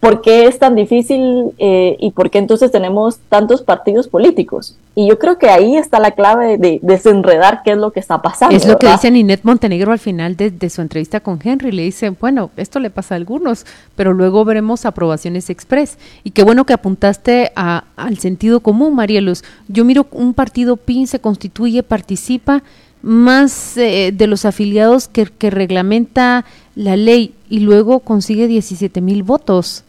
¿por 0.00 0.22
qué 0.22 0.46
es 0.46 0.58
tan 0.58 0.74
difícil 0.74 1.52
eh, 1.58 1.96
y 2.00 2.10
por 2.12 2.30
qué 2.30 2.38
entonces 2.38 2.72
tenemos 2.72 3.18
tantos 3.28 3.60
partidos 3.62 4.08
políticos? 4.08 4.76
Y 4.94 5.06
yo 5.08 5.18
creo 5.18 5.38
que 5.38 5.50
ahí 5.50 5.76
está 5.76 6.00
la 6.00 6.12
clave 6.12 6.56
de, 6.58 6.80
desenredar 6.82 7.62
qué 7.62 7.72
es 7.72 7.76
lo 7.76 7.92
que 7.92 8.00
está 8.00 8.20
pasando. 8.20 8.56
Es 8.56 8.66
lo 8.66 8.78
que 8.78 8.90
dice 8.90 9.10
Ninette 9.10 9.44
Montenegro 9.44 9.92
al 9.92 9.98
final 9.98 10.36
de, 10.36 10.70
su 10.70 10.80
entrevista 10.80 11.20
con 11.20 11.38
Henry. 11.42 11.70
Le 11.70 11.82
dice, 11.82 12.10
bueno, 12.10 12.50
esto 12.56 12.80
le 12.80 12.90
pasa 12.90 13.14
a 13.14 13.16
algunos, 13.16 13.66
pero 13.94 14.14
luego 14.14 14.44
veremos 14.44 14.86
aprobaciones 14.86 15.50
express. 15.50 15.98
Y 16.24 16.30
qué 16.30 16.42
bueno 16.42 16.64
que 16.64 16.72
apuntaste 16.72 17.52
al 17.54 18.18
sentido 18.18 18.60
común, 18.60 18.94
Marielos. 18.94 19.44
Yo 19.68 19.84
miro 19.84 20.06
un 20.12 20.34
partido 20.34 20.76
PIN 20.76 21.06
se 21.06 21.20
constituye, 21.20 21.82
participa 21.82 22.62
más 23.02 23.76
eh, 23.76 24.12
de 24.14 24.26
los 24.26 24.44
afiliados 24.44 25.08
que, 25.08 25.24
que 25.24 25.50
reglamenta 25.50 26.44
la 26.74 26.96
ley 26.96 27.34
y 27.48 27.60
luego 27.60 28.00
consigue 28.00 28.46
17 28.46 29.00
mil 29.00 29.22
votos 29.22 29.84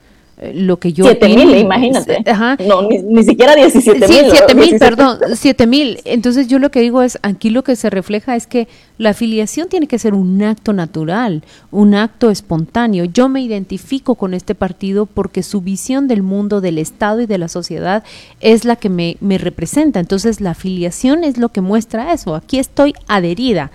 lo 0.54 0.80
que 0.80 0.92
yo... 0.92 1.06
7 1.06 1.30
mil, 1.30 1.56
imagínate. 1.56 2.24
Ajá. 2.26 2.58
No, 2.68 2.82
ni, 2.82 3.24
siquiera 3.24 3.56
17 3.56 4.08
mil. 4.08 4.18
Sí, 4.18 4.26
7 4.32 4.56
mil, 4.56 4.80
perdón, 4.80 5.20
7 5.36 5.68
mil. 5.68 6.00
Entonces 6.04 6.48
yo 6.48 6.58
lo 6.58 6.72
que 6.72 6.82
digo 6.82 7.04
es, 7.04 7.20
aquí 7.22 7.52
lo 7.52 7.64
que 7.64 7.76
se 7.76 7.90
refleja 7.92 8.36
es 8.36 8.48
que 8.48 8.68
la 8.98 9.12
afiliación 9.12 9.70
tiene 9.70 9.88
que 9.88 10.00
ser 10.00 10.16
un 10.16 10.42
acto 10.42 10.74
natural, 10.74 11.44
un 11.70 11.94
acto 11.94 12.32
espontáneo. 12.32 13.06
Yo 13.06 13.30
me 13.30 13.42
identifico 13.42 14.16
con 14.16 14.34
este 14.34 14.56
partido 14.56 15.06
porque 15.06 15.44
su 15.44 15.62
visión 15.62 16.08
del 16.08 16.24
mundo, 16.24 16.60
del 16.60 16.80
Estado 16.80 17.22
y 17.22 17.28
de 17.28 17.38
la 17.38 17.48
sociedad 17.48 18.04
es 18.40 18.66
la 18.66 18.76
que 18.76 18.90
me, 18.90 19.18
me 19.22 19.38
representa. 19.38 20.00
Entonces 20.00 20.42
la 20.42 20.52
afiliación 20.52 21.24
es 21.24 21.38
lo 21.38 21.50
que 21.50 21.62
muestra 21.62 22.14
eso. 22.14 22.34
Aquí 22.34 22.58
estoy 22.58 22.94
adherida. 23.08 23.72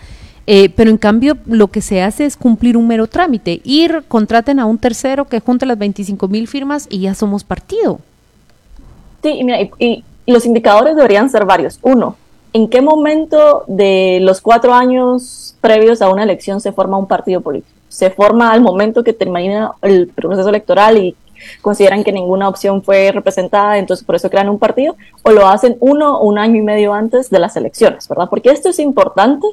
Eh, 0.46 0.68
pero 0.68 0.90
en 0.90 0.96
cambio 0.96 1.37
lo 1.46 1.68
que 1.68 1.80
se 1.80 2.02
hace 2.02 2.24
es 2.24 2.37
cumplir 2.37 2.76
un 2.76 2.87
mero 2.87 3.09
trámite, 3.09 3.61
ir, 3.64 4.04
contraten 4.06 4.61
a 4.61 4.66
un 4.66 4.78
tercero 4.78 5.24
que 5.24 5.40
junte 5.40 5.66
las 5.66 5.78
25 5.78 6.28
mil 6.28 6.46
firmas 6.46 6.87
y 6.88 7.00
ya 7.00 7.14
somos 7.14 7.42
partido. 7.42 7.98
Sí, 9.22 9.30
y, 9.30 9.44
mira, 9.44 9.59
y, 9.78 10.04
los 10.26 10.46
indicadores 10.46 10.96
deberían 10.96 11.30
ser 11.30 11.44
varios. 11.44 11.78
Uno, 11.82 12.16
¿en 12.52 12.68
qué 12.68 12.80
momento 12.80 13.64
de 13.66 14.18
los 14.22 14.40
cuatro 14.40 14.74
años 14.74 15.54
previos 15.61 16.02
a 16.02 16.11
una 16.11 16.22
elección 16.22 16.61
se 16.61 16.72
forma 16.72 16.96
un 16.96 17.06
partido 17.06 17.40
político? 17.40 17.72
¿Se 17.88 18.11
forma 18.11 18.52
al 18.52 18.61
momento 18.61 19.04
que 19.04 19.12
termina 19.12 19.72
el 19.82 20.09
proceso 20.09 20.48
electoral 20.48 20.98
y 20.98 21.16
consideran 21.61 22.02
que 22.02 22.12
ninguna 22.12 22.48
opción 22.48 22.82
fue 22.82 23.12
representada, 23.12 23.78
entonces 23.78 24.04
por 24.04 24.16
eso 24.16 24.30
crean 24.30 24.48
un 24.48 24.59
partido, 24.59 24.96
o 25.22 25.30
lo 25.30 25.46
hacen 25.46 25.76
uno 25.80 26.18
o 26.18 26.26
un 26.26 26.38
año 26.38 26.56
y 26.56 26.62
medio 26.62 26.92
antes 26.92 27.30
de 27.30 27.38
las 27.38 27.56
elecciones, 27.56 28.09
¿verdad? 28.09 28.28
Porque 28.28 28.50
esto 28.50 28.70
es 28.70 28.78
importante 28.78 29.46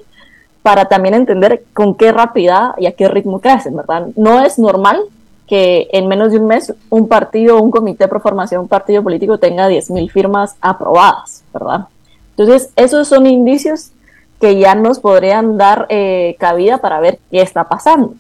para 0.64 0.86
también 0.86 1.14
entender 1.14 1.66
con 1.74 1.94
qué 1.94 2.12
rapidez 2.12 2.72
y 2.78 2.88
a 2.88 2.94
qué 2.94 3.10
ritmo 3.10 3.40
crecen, 3.40 3.76
¿verdad? 3.76 4.08
No 4.16 4.42
es 4.44 4.58
normal 4.58 5.04
que 5.46 5.90
en 5.92 6.08
menos 6.08 6.32
de 6.32 6.40
un 6.40 6.48
mes 6.48 6.74
un 6.90 7.10
partido, 7.10 7.62
un 7.62 7.70
comité 7.70 8.08
de 8.08 8.20
formación, 8.20 8.62
un 8.62 8.68
partido 8.70 9.04
político 9.04 9.38
tenga 9.38 9.70
10.000 9.70 10.10
firmas 10.10 10.56
aprobadas, 10.62 11.44
¿verdad? 11.54 11.88
Entonces, 12.30 12.72
esos 12.78 13.10
son 13.10 13.28
indicios 13.28 13.92
que 14.40 14.58
ya 14.58 14.74
nos 14.74 15.00
podrían 15.00 15.58
dar 15.58 15.86
eh, 15.90 16.38
cabida 16.40 16.78
para 16.78 17.02
ver 17.02 17.20
qué 17.30 17.42
está 17.42 17.66
pasando. 17.66 18.16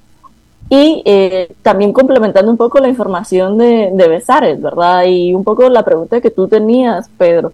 Y 0.69 1.01
eh, 1.05 1.53
también 1.61 1.93
complementando 1.93 2.51
un 2.51 2.57
poco 2.57 2.79
la 2.79 2.89
información 2.89 3.57
de, 3.57 3.89
de 3.93 4.07
Besares, 4.07 4.61
¿verdad? 4.61 5.05
Y 5.05 5.33
un 5.33 5.43
poco 5.43 5.69
la 5.69 5.83
pregunta 5.83 6.19
que 6.19 6.29
tú 6.29 6.47
tenías, 6.47 7.09
Pedro. 7.17 7.53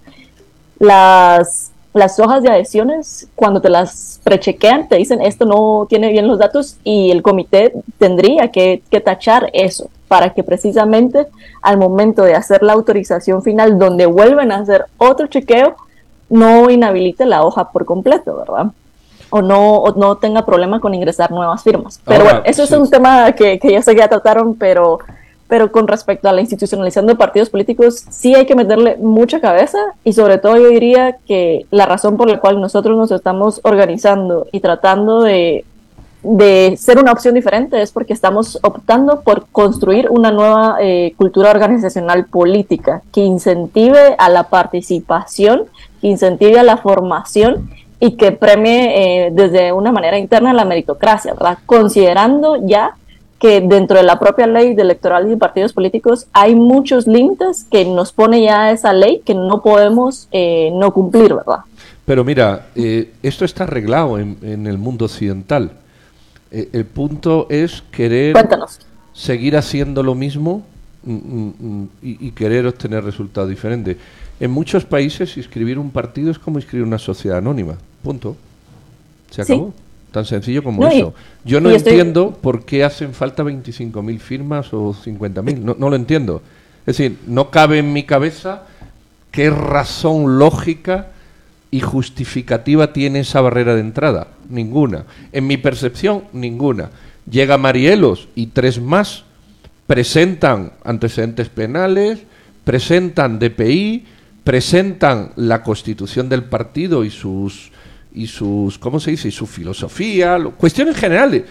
Las 0.80 1.72
las 1.94 2.20
hojas 2.20 2.44
de 2.44 2.50
adhesiones, 2.50 3.28
cuando 3.36 3.62
te 3.62 3.70
las 3.70 4.20
prechequean, 4.24 4.88
te 4.88 4.98
dicen 4.98 5.22
esto 5.22 5.46
no 5.46 5.88
tiene 5.90 6.10
bien 6.10 6.28
los 6.28 6.38
datos 6.38 6.78
y 6.84 7.10
el 7.10 7.24
comité 7.24 7.74
tendría 7.98 8.52
que, 8.52 8.84
tachar 9.04 9.50
eso 9.54 9.90
para 10.08 10.34
que 10.34 10.44
precisamente 10.44 11.28
al 11.62 11.78
momento 11.78 12.24
de 12.24 12.36
hacer 12.36 12.64
la 12.64 12.74
autorización 12.74 13.42
final, 13.42 13.80
donde 13.80 14.06
vuelven 14.06 14.52
a 14.52 14.58
hacer 14.58 14.86
otro 14.98 15.28
chequeo, 15.28 15.76
no 16.30 16.70
inhabilite 16.70 17.26
la 17.26 17.44
hoja 17.44 17.72
por 17.72 17.86
completo, 17.86 18.38
¿verdad? 18.38 18.72
O 19.32 19.42
no, 19.42 19.84
no 19.96 20.18
tenga 20.18 20.46
problema 20.46 20.80
con 20.80 20.94
ingresar 20.94 21.32
nuevas 21.32 21.64
firmas. 21.64 22.00
Pero 22.06 22.24
bueno, 22.24 22.42
eso 22.46 22.64
es 22.64 22.72
un 22.72 22.90
tema 22.90 23.32
que, 23.34 23.60
que 23.60 23.72
ya 23.72 23.82
sé 23.82 23.94
que 23.94 24.00
ya 24.00 24.08
trataron, 24.08 24.56
pero 24.56 25.00
pero 25.50 25.72
con 25.72 25.88
respecto 25.88 26.30
a 26.30 26.32
la 26.32 26.42
institucionalización 26.42 27.08
de 27.08 27.16
partidos 27.16 27.50
políticos, 27.50 28.06
sí 28.12 28.36
hay 28.36 28.46
que 28.46 28.56
meterle 28.56 28.98
mucha 28.98 29.42
cabeza 29.42 29.80
y 30.04 30.14
sobre 30.14 30.38
todo 30.38 30.58
yo 30.58 30.70
diría 30.70 31.18
que 31.28 31.66
la 31.72 31.88
razón 31.88 32.18
por 32.18 32.30
la 32.30 32.40
cual 32.40 32.62
nosotros 32.62 32.96
nos 32.96 33.10
estamos 33.10 33.60
organizando 33.64 34.46
y 34.52 34.60
tratando 34.60 35.24
de, 35.24 35.66
de 36.22 36.78
ser 36.78 37.00
una 37.00 37.12
opción 37.12 37.34
diferente 37.34 37.82
es 37.82 37.92
porque 37.92 38.14
estamos 38.14 38.60
optando 38.62 39.22
por 39.22 39.48
construir 39.48 40.12
una 40.12 40.32
nueva 40.32 40.78
eh, 40.82 41.14
cultura 41.18 41.50
organizacional 41.50 42.26
política 42.26 43.02
que 43.12 43.22
incentive 43.22 44.16
a 44.20 44.30
la 44.30 44.44
participación, 44.44 45.64
que 46.00 46.10
incentive 46.10 46.60
a 46.60 46.64
la 46.64 46.78
formación 46.78 47.72
y 48.00 48.18
que 48.18 48.32
premie 48.34 49.26
eh, 49.26 49.30
desde 49.32 49.72
una 49.72 49.92
manera 49.92 50.20
interna 50.20 50.54
la 50.54 50.64
meritocracia, 50.64 51.34
¿verdad? 51.34 51.58
Considerando 51.66 52.56
ya 52.68 52.94
que 53.40 53.62
dentro 53.62 53.98
de 53.98 54.04
la 54.04 54.20
propia 54.20 54.46
ley 54.48 54.76
de 54.76 54.82
electoral 54.82 55.32
y 55.32 55.36
partidos 55.38 55.74
políticos 55.74 56.28
hay 56.34 56.56
muchos 56.56 57.08
límites 57.08 57.66
que 57.72 57.86
nos 57.86 58.12
pone 58.12 58.44
ya 58.44 58.72
esa 58.72 58.92
ley 58.94 59.22
que 59.26 59.34
no 59.34 59.62
podemos 59.62 60.28
eh, 60.32 60.70
no 60.74 60.94
cumplir, 60.94 61.34
¿verdad? 61.34 61.60
Pero 62.06 62.24
mira, 62.24 62.68
eh, 62.76 63.14
esto 63.24 63.46
está 63.46 63.64
arreglado 63.64 64.18
en, 64.20 64.68
el 64.68 64.78
mundo 64.78 65.06
occidental. 65.06 65.72
Eh, 66.52 66.70
el 66.74 66.86
punto 66.86 67.48
es 67.50 67.84
querer 67.92 68.36
seguir 69.14 69.56
haciendo 69.56 70.02
lo 70.02 70.16
mismo 70.16 70.64
mm, 71.04 71.14
mm, 71.14 71.54
mm, 71.60 71.90
y, 72.02 72.32
querer 72.32 72.66
obtener 72.66 73.04
resultados 73.04 73.50
diferentes. 73.50 73.96
En 74.40 74.52
muchos 74.52 74.86
países 74.86 75.38
inscribir 75.38 75.78
un 75.78 75.92
partido 75.92 76.32
es 76.32 76.40
como 76.40 76.58
inscribir 76.58 76.86
una 76.86 76.98
sociedad 76.98 77.38
anónima. 77.38 77.78
Punto. 78.02 78.36
Se 79.30 79.44
acabó. 79.44 79.74
Tan 80.12 80.26
sencillo 80.26 80.64
como 80.64 80.88
eso. 80.88 81.14
Yo 81.46 81.62
no 81.62 81.70
entiendo 81.70 82.38
por 82.42 82.66
qué 82.66 82.84
hacen 82.84 83.14
falta 83.14 83.44
25.000 83.44 84.20
firmas 84.20 84.74
o 84.74 84.94
50.000. 84.94 85.60
No, 85.60 85.76
no 85.78 85.90
lo 85.90 85.96
entiendo. 85.96 86.42
Es 86.82 86.98
decir, 86.98 87.18
no 87.28 87.52
cabe 87.52 87.80
en 87.80 87.94
mi 87.94 88.04
cabeza 88.04 88.64
qué 89.32 89.50
razón 89.50 90.40
lógica 90.40 91.08
y 91.72 91.82
justificativa 91.82 92.94
tiene 92.94 93.20
esa 93.20 93.42
barrera 93.42 93.76
de 93.76 93.82
entrada. 93.82 94.28
Ninguna. 94.50 95.06
En 95.32 95.46
mi 95.46 95.58
percepción, 95.58 96.24
ninguna. 96.34 96.90
Llega 97.30 97.58
Marielos 97.58 98.28
y 98.36 98.48
tres 98.48 98.82
más 98.82 99.26
presentan 99.90 100.74
antecedentes 100.84 101.50
penales, 101.50 102.20
presentan 102.64 103.40
DPI, 103.40 104.06
presentan 104.44 105.32
la 105.36 105.64
constitución 105.64 106.30
del 106.30 106.44
partido 106.44 107.04
y 107.04 107.10
sus 107.10 107.72
y 108.14 108.28
sus 108.28 108.78
¿cómo 108.78 109.00
se 109.00 109.12
dice? 109.12 109.28
y 109.28 109.32
su 109.32 109.46
filosofía, 109.46 110.38
cuestiones 110.58 110.96
generales. 110.96 111.44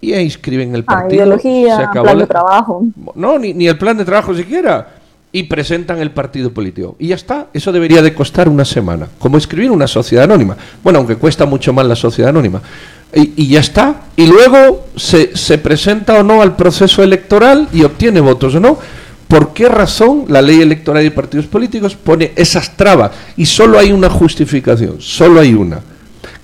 Y 0.00 0.12
ahí 0.12 0.24
inscriben 0.24 0.74
el 0.74 0.84
ah, 0.86 0.92
partido. 0.92 1.22
ideología, 1.22 1.90
plan 1.90 2.18
de 2.18 2.26
trabajo. 2.26 2.84
No, 3.14 3.38
ni, 3.38 3.54
ni 3.54 3.66
el 3.66 3.78
plan 3.78 3.96
de 3.96 4.04
trabajo 4.04 4.34
siquiera 4.34 4.96
y 5.36 5.42
presentan 5.42 5.98
el 5.98 6.12
partido 6.12 6.50
político. 6.50 6.96
Y 6.98 7.08
ya 7.08 7.14
está, 7.14 7.48
eso 7.52 7.70
debería 7.70 8.00
de 8.00 8.14
costar 8.14 8.48
una 8.48 8.64
semana, 8.64 9.06
como 9.18 9.36
escribir 9.36 9.70
una 9.70 9.86
sociedad 9.86 10.24
anónima. 10.24 10.56
Bueno, 10.82 10.98
aunque 10.98 11.16
cuesta 11.16 11.44
mucho 11.44 11.74
más 11.74 11.84
la 11.86 11.94
sociedad 11.94 12.30
anónima. 12.30 12.62
Y, 13.12 13.46
ya 13.46 13.60
está. 13.60 14.02
Y 14.16 14.26
luego 14.26 14.86
se, 14.96 15.36
se, 15.36 15.58
presenta 15.58 16.20
o 16.20 16.22
no 16.22 16.42
al 16.42 16.56
proceso 16.56 17.02
electoral 17.02 17.68
y 17.72 17.82
obtiene 17.82 18.20
votos 18.20 18.54
o 18.54 18.60
no. 18.60 18.78
¿Por 19.28 19.52
qué 19.52 19.68
razón 19.68 20.26
la 20.28 20.40
ley 20.40 20.60
electoral 20.60 21.02
de 21.02 21.10
partidos 21.10 21.46
políticos 21.46 21.96
pone 21.96 22.32
esas 22.36 22.76
trabas? 22.76 23.10
Y 23.36 23.46
solo 23.46 23.78
hay 23.78 23.90
una 23.90 24.08
justificación, 24.08 24.96
solo 25.00 25.40
hay 25.40 25.54
una, 25.54 25.80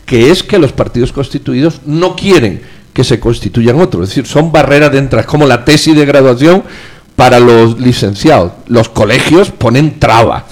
que 0.04 0.30
es 0.30 0.42
que 0.42 0.58
los 0.58 0.72
partidos 0.72 1.12
constituidos 1.12 1.80
no 1.86 2.16
quieren 2.16 2.60
que 2.92 3.04
se 3.04 3.20
constituyan 3.20 3.80
otros. 3.80 4.04
Es 4.04 4.08
decir, 4.10 4.26
son 4.26 4.50
barreras 4.50 4.92
de 4.92 4.98
entrada, 4.98 5.26
como 5.26 5.46
la 5.46 5.64
tesis 5.64 5.94
de 5.96 6.04
graduación 6.04 6.64
para 7.14 7.38
los 7.38 7.80
licenciados. 7.80 8.52
Los 8.66 8.88
colegios 8.88 9.50
ponen 9.50 9.98
trabas. 10.00 10.44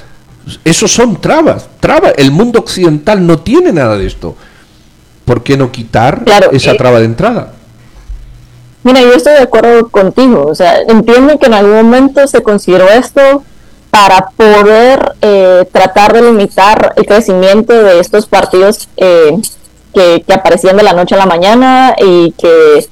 Esos 0.65 0.93
son 0.93 1.21
trabas, 1.21 1.69
trabas. 1.81 2.15
El 2.17 2.31
mundo 2.31 2.61
occidental 2.61 3.27
no 3.27 3.41
tiene 3.41 3.73
nada 3.73 3.99
de 3.99 4.07
esto. 4.07 4.37
¿Por 5.25 5.43
qué 5.43 5.57
no 5.57 5.71
quitar 5.71 6.25
esa 6.53 6.75
traba 6.77 6.99
de 7.01 7.05
entrada? 7.07 7.55
Mira, 8.83 9.01
yo 9.01 9.13
estoy 9.13 9.35
de 9.35 9.43
acuerdo 9.43 9.89
contigo. 9.89 10.47
O 10.47 10.55
sea, 10.55 10.81
entiendo 10.83 11.39
que 11.39 11.47
en 11.47 11.55
algún 11.55 11.75
momento 11.75 12.27
se 12.27 12.43
consideró 12.43 12.89
esto 12.89 13.43
para 13.91 14.31
poder 14.37 15.15
eh, 15.21 15.69
tratar 15.71 16.13
de 16.13 16.23
limitar 16.23 16.95
el 16.97 17.07
crecimiento 17.07 17.73
de 17.73 17.99
estos 18.01 18.27
partidos 18.27 18.89
eh, 18.97 19.37
que, 19.93 20.25
aparecían 20.33 20.77
de 20.77 20.85
la 20.85 20.93
noche 20.93 21.17
a 21.17 21.19
la 21.19 21.27
mañana 21.27 21.95
y 21.99 22.33
que 22.33 22.89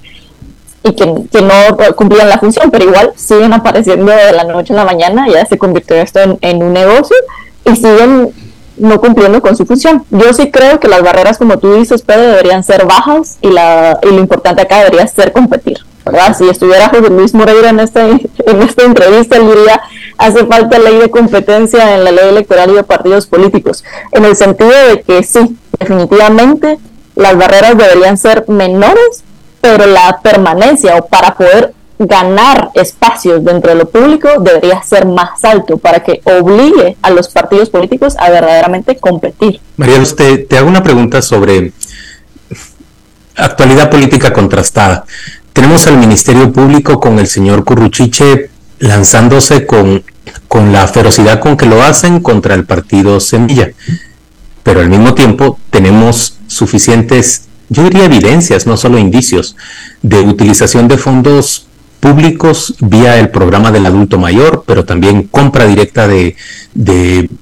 y 0.85 0.93
que, 0.93 1.07
no 1.43 1.95
cumplían 1.97 2.29
la 2.29 2.39
función, 2.39 2.71
pero 2.71 2.85
igual 2.85 3.13
siguen 3.17 3.53
apareciendo 3.53 4.11
de 4.11 4.33
la 4.33 4.45
noche 4.45 4.73
a 4.73 4.77
la 4.77 4.85
mañana, 4.85 5.27
ya 5.29 5.45
se 5.45 5.59
convirtió 5.59 5.97
esto 5.97 6.21
en, 6.41 6.63
un 6.63 6.73
negocio 6.73 7.17
y 7.65 7.77
siguen 7.77 8.33
no 8.79 9.01
cumpliendo 9.01 9.41
con 9.41 9.57
su 9.57 9.67
función. 9.67 10.05
Yo 10.11 10.33
sí 10.33 10.51
creo 10.51 10.81
que 10.81 10.89
las 10.89 11.03
barreras, 11.03 11.39
como 11.39 11.59
tú 11.59 11.75
dices, 11.75 12.03
Pedro, 12.03 12.23
deberían 12.23 12.65
ser 12.65 12.87
bajas 12.87 13.39
y, 13.41 13.49
la, 13.49 13.99
y 14.03 14.07
lo 14.07 14.19
importante 14.19 14.63
acá 14.63 14.79
debería 14.79 15.07
ser 15.07 15.33
competir. 15.33 15.79
¿verdad? 16.05 16.35
Si 16.37 16.49
estuviera 16.49 16.89
José 16.89 17.11
Luis 17.11 17.35
Moreira 17.35 17.69
en 17.69 17.81
esta, 17.81 18.07
en 18.09 18.63
esta 18.63 18.85
entrevista, 18.85 19.37
él 19.37 19.47
diría, 19.47 19.81
hace 20.17 20.47
falta 20.47 20.79
ley 20.79 20.97
de 20.97 21.11
competencia 21.11 21.95
en 21.95 22.05
la 22.05 22.11
ley 22.11 22.29
electoral 22.29 22.71
y 22.71 22.75
de 22.75 22.83
partidos 22.83 23.27
políticos, 23.27 23.85
en 24.13 24.25
el 24.25 24.35
sentido 24.35 24.73
de 24.89 25.03
que 25.03 25.23
sí, 25.23 25.57
definitivamente 25.79 26.79
las 27.15 27.37
barreras 27.37 27.77
deberían 27.77 28.17
ser 28.17 28.45
menores 28.49 29.25
pero 29.61 29.87
la 29.87 30.21
permanencia 30.23 30.97
o 30.97 31.07
para 31.07 31.35
poder 31.35 31.75
ganar 31.99 32.71
espacios 32.75 33.45
dentro 33.45 33.71
de 33.71 33.77
lo 33.77 33.89
público 33.89 34.29
debería 34.41 34.83
ser 34.83 35.07
más 35.07 35.45
alto 35.45 35.79
para 35.79 36.03
que 36.03 36.21
obligue 36.25 36.97
a 37.03 37.11
los 37.11 37.29
partidos 37.29 37.71
políticos 37.71 38.15
a 38.19 38.31
verdaderamente 38.31 38.97
competir. 38.97 39.61
María, 39.77 40.03
te, 40.17 40.39
te 40.39 40.59
hago 40.59 40.69
una 40.69 40.83
pregunta 40.83 41.23
sobre 41.23 41.73
actualidad 43.37 43.91
política 43.91 44.33
contrastada. 44.33 45.05
Tenemos 45.53 45.87
al 45.87 45.99
Ministerio 45.99 46.53
Público 46.53 47.01
con 47.01 47.19
el 47.19 47.27
señor 47.27 47.65
Curruchiche 47.65 48.51
lanzándose 48.79 49.67
con, 49.67 50.05
con 50.47 50.73
la 50.73 50.87
ferocidad 50.87 51.41
con 51.41 51.57
que 51.57 51.67
lo 51.67 51.83
hacen 51.83 52.21
contra 52.21 52.55
el 52.55 52.65
partido 52.65 53.19
Semilla, 53.19 53.73
pero 54.63 54.81
al 54.81 54.89
mismo 54.89 55.15
tiempo 55.15 55.59
tenemos 55.71 56.39
suficientes 56.47 57.49
yo 57.71 57.83
diría 57.83 58.07
evidencias, 58.07 58.67
no 58.67 58.77
solo 58.77 58.99
indicios, 58.99 59.57
de 60.03 60.21
utilización 60.21 60.89
de 60.89 60.97
fondos 60.97 61.68
públicos 62.01 62.75
vía 62.81 63.19
el 63.19 63.31
programa 63.31 63.71
del 63.71 63.87
adulto 63.87 64.19
mayor, 64.19 64.65
pero 64.67 64.85
también 64.85 65.25
compra 65.25 65.67
directa 65.67 66.07
de, 66.09 66.37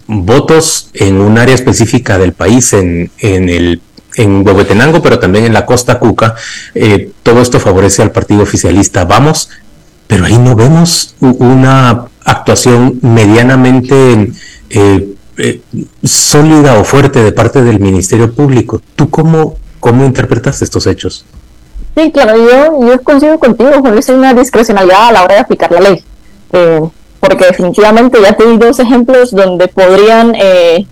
votos 0.06 0.90
en 0.94 1.20
un 1.20 1.38
área 1.38 1.54
específica 1.54 2.18
del 2.18 2.32
país, 2.32 2.72
en, 2.72 3.10
en 3.18 3.48
el 3.48 3.80
en 4.16 4.46
Huehuetenango, 4.46 5.02
pero 5.02 5.18
también 5.18 5.44
en 5.44 5.52
la 5.52 5.66
Costa 5.66 5.98
Cuca. 5.98 6.34
Eh, 6.74 7.10
todo 7.22 7.42
esto 7.42 7.60
favorece 7.60 8.00
al 8.00 8.12
partido 8.12 8.42
oficialista. 8.42 9.04
Vamos, 9.04 9.50
pero 10.06 10.24
ahí 10.24 10.38
no 10.38 10.56
vemos 10.56 11.14
una 11.20 12.06
actuación 12.24 12.98
medianamente 13.02 14.32
eh, 14.70 15.14
eh, 15.36 15.60
sólida 16.02 16.78
o 16.78 16.84
fuerte 16.84 17.22
de 17.22 17.32
parte 17.32 17.62
del 17.62 17.78
Ministerio 17.78 18.32
Público. 18.32 18.80
¿Tú 18.94 19.10
cómo 19.10 19.58
¿Cómo 19.86 20.04
interpretas 20.04 20.62
estos 20.62 20.86
hechos? 20.88 21.24
Sí, 21.96 22.12
claro, 22.12 22.36
yo, 22.36 22.86
yo 22.86 23.02
coincido 23.02 23.38
contigo, 23.38 23.70
Juan 23.80 23.98
hay 24.06 24.14
una 24.14 24.34
discrecionalidad 24.34 25.08
a 25.08 25.12
la 25.12 25.24
hora 25.24 25.36
de 25.36 25.40
aplicar 25.40 25.72
la 25.72 25.80
ley. 25.80 26.04
Eh, 26.52 26.82
porque 27.20 27.46
definitivamente 27.46 28.20
ya 28.20 28.36
te 28.36 28.46
di 28.46 28.58
dos 28.58 28.78
ejemplos 28.78 29.30
donde 29.30 29.66
podrían 29.68 30.34
eh, 30.34 30.86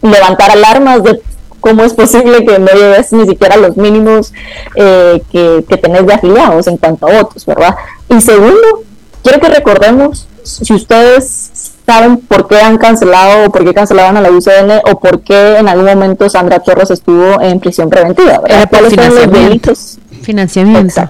levantar 0.00 0.52
alarmas 0.52 1.02
de 1.02 1.20
cómo 1.58 1.82
es 1.82 1.94
posible 1.94 2.44
que 2.44 2.60
no 2.60 2.68
lleves 2.68 3.12
ni 3.12 3.26
siquiera 3.26 3.56
los 3.56 3.76
mínimos 3.76 4.32
eh, 4.76 5.20
que, 5.32 5.64
que 5.68 5.76
tenés 5.76 6.06
de 6.06 6.14
afiliados 6.14 6.68
en 6.68 6.76
cuanto 6.76 7.08
a 7.08 7.20
votos, 7.20 7.44
¿verdad? 7.44 7.74
Y 8.08 8.20
segundo, 8.20 8.84
quiero 9.24 9.40
que 9.40 9.48
recordemos, 9.48 10.28
si 10.44 10.74
ustedes 10.74 11.72
saben 11.88 12.18
por 12.18 12.46
qué 12.46 12.60
han 12.60 12.76
cancelado 12.76 13.46
o 13.46 13.50
por 13.50 13.64
qué 13.64 13.72
cancelaban 13.72 14.14
a 14.18 14.20
la 14.20 14.30
UCN 14.30 14.82
o 14.92 15.00
por 15.00 15.22
qué 15.22 15.56
en 15.56 15.68
algún 15.68 15.86
momento 15.86 16.28
Sandra 16.28 16.58
Torres 16.58 16.90
estuvo 16.90 17.40
en 17.40 17.58
prisión 17.60 17.88
preventiva. 17.88 18.40
¿verdad? 18.40 18.68
por 18.68 18.90
financiamiento. 18.90 19.72
Financiamiento. 20.20 21.08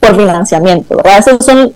Por 0.00 0.16
financiamiento, 0.16 0.96
¿verdad? 0.96 1.18
Esas 1.18 1.44
son 1.44 1.74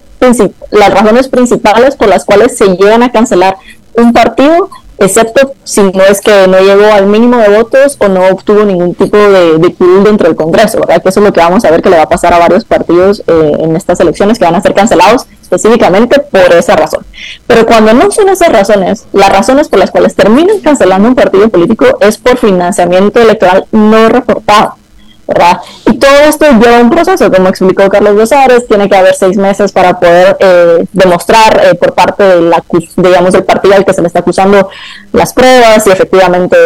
las 0.71 0.95
razones 0.95 1.29
principales 1.29 1.95
por 1.95 2.09
las 2.09 2.25
cuales 2.25 2.57
se 2.57 2.65
llegan 2.79 3.03
a 3.03 3.13
cancelar 3.13 3.59
un 3.99 4.15
partido 4.15 4.71
excepto 4.99 5.53
si 5.65 5.83
no 5.83 6.03
es 6.03 6.23
que 6.23 6.49
no 6.49 6.59
llegó 6.59 6.91
al 6.91 7.07
mínimo 7.07 7.37
de 7.37 7.51
votos 7.51 7.99
o 7.99 8.09
no 8.09 8.29
obtuvo 8.29 8.65
ningún 8.65 8.95
tipo 8.95 9.19
de, 9.19 9.59
de 9.59 9.77
dentro 10.03 10.27
del 10.27 10.37
Congreso, 10.37 10.81
¿verdad? 10.81 11.03
Que 11.03 11.11
eso 11.11 11.21
es 11.21 11.27
lo 11.27 11.35
que 11.35 11.41
vamos 11.41 11.67
a 11.67 11.71
ver 11.71 11.83
que 11.83 11.91
le 11.91 11.99
va 11.99 12.05
a 12.05 12.09
pasar 12.09 12.33
a 12.33 12.39
varios 12.39 12.65
partidos 12.65 13.23
eh, 13.27 13.57
en 13.59 13.77
estas 13.77 14.01
elecciones 14.01 14.39
que 14.39 14.47
van 14.47 14.55
a 14.55 14.63
ser 14.63 14.73
cancelados 14.73 15.27
específicamente 15.47 16.21
por 16.21 16.53
esa 16.53 16.77
razón. 16.77 17.05
Pero 17.47 17.67
cuando 17.67 17.95
no 17.95 18.11
son 18.11 18.29
esas 18.29 18.49
razones, 18.49 19.07
las 19.13 19.31
razones 19.31 19.69
por 19.69 19.79
las 19.79 19.91
cuales 19.91 20.15
terminan 20.15 20.61
cancelando 20.61 21.09
un 21.09 21.15
partido 21.15 21.49
político 21.49 21.87
es 22.01 22.19
por 22.19 22.37
financiamiento 22.37 23.21
electoral 23.21 23.67
no 23.73 24.09
reportado. 24.09 24.75
¿verdad? 25.29 25.59
Y 25.87 25.99
todo 25.99 26.15
esto 26.29 26.47
lleva 26.53 26.79
un 26.79 26.89
proceso, 26.89 27.31
como 27.33 27.49
explicó 27.49 27.89
Carlos 27.89 28.15
Besares, 28.15 28.69
tiene 28.69 28.89
que 28.89 28.97
haber 28.97 29.15
seis 29.15 29.37
meses 29.37 29.73
para 29.73 29.99
poder 29.99 30.37
eh, 30.39 30.85
demostrar 30.93 31.61
eh, 31.65 31.75
por 31.75 31.95
parte 31.95 32.23
de 32.23 32.63
digamos, 32.97 33.33
del 33.33 33.43
partido 33.43 33.75
al 33.75 33.85
que 33.85 33.93
se 33.93 34.03
le 34.03 34.07
está 34.07 34.21
acusando 34.21 34.69
las 35.13 35.33
pruebas 35.33 35.85
y 35.85 35.91
efectivamente 35.91 36.57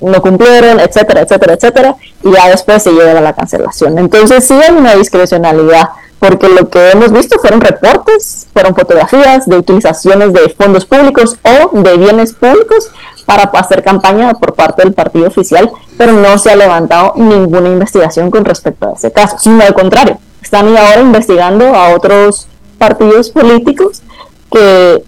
no 0.00 0.20
cumplieron, 0.20 0.78
etcétera, 0.78 1.22
etcétera, 1.22 1.54
etcétera, 1.54 1.96
y 2.22 2.32
ya 2.32 2.50
después 2.50 2.82
se 2.82 2.90
llega 2.90 3.16
a 3.16 3.22
la 3.22 3.32
cancelación. 3.32 3.98
Entonces 3.98 4.44
sí 4.44 4.52
hay 4.52 4.74
una 4.74 4.94
discrecionalidad, 4.94 5.88
porque 6.18 6.48
lo 6.48 6.68
que 6.68 6.90
hemos 6.90 7.12
visto 7.12 7.38
fueron 7.38 7.60
reportes, 7.60 8.46
fueron 8.52 8.74
fotografías 8.74 9.46
de 9.46 9.58
utilizaciones 9.58 10.32
de 10.32 10.48
fondos 10.50 10.86
públicos 10.86 11.36
o 11.42 11.78
de 11.80 11.96
bienes 11.96 12.32
públicos 12.32 12.90
para 13.26 13.42
hacer 13.42 13.82
campaña 13.82 14.32
por 14.34 14.54
parte 14.54 14.82
del 14.82 14.94
partido 14.94 15.26
oficial, 15.26 15.70
pero 15.98 16.12
no 16.12 16.38
se 16.38 16.50
ha 16.50 16.56
levantado 16.56 17.12
ninguna 17.16 17.68
investigación 17.68 18.30
con 18.30 18.44
respecto 18.44 18.88
a 18.88 18.92
ese 18.92 19.12
caso, 19.12 19.36
sino 19.38 19.62
al 19.62 19.74
contrario, 19.74 20.18
están 20.42 20.68
ahora 20.76 21.00
investigando 21.00 21.74
a 21.74 21.94
otros 21.94 22.46
partidos 22.78 23.30
políticos 23.30 24.02
que 24.50 25.02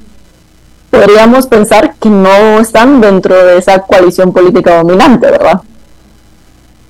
podríamos 0.91 1.47
pensar 1.47 1.95
que 2.01 2.09
no 2.09 2.61
están 2.61 3.01
dentro 3.01 3.35
de 3.45 3.59
esa 3.59 3.81
coalición 3.83 4.33
política 4.33 4.79
dominante, 4.79 5.31
¿verdad? 5.31 5.61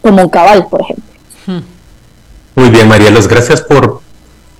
Como 0.01 0.31
Cabal, 0.31 0.67
por 0.69 0.81
ejemplo. 0.81 1.05
Muy 2.55 2.71
bien, 2.71 2.89
Marielos, 2.89 3.29
gracias 3.29 3.61
por, 3.61 4.01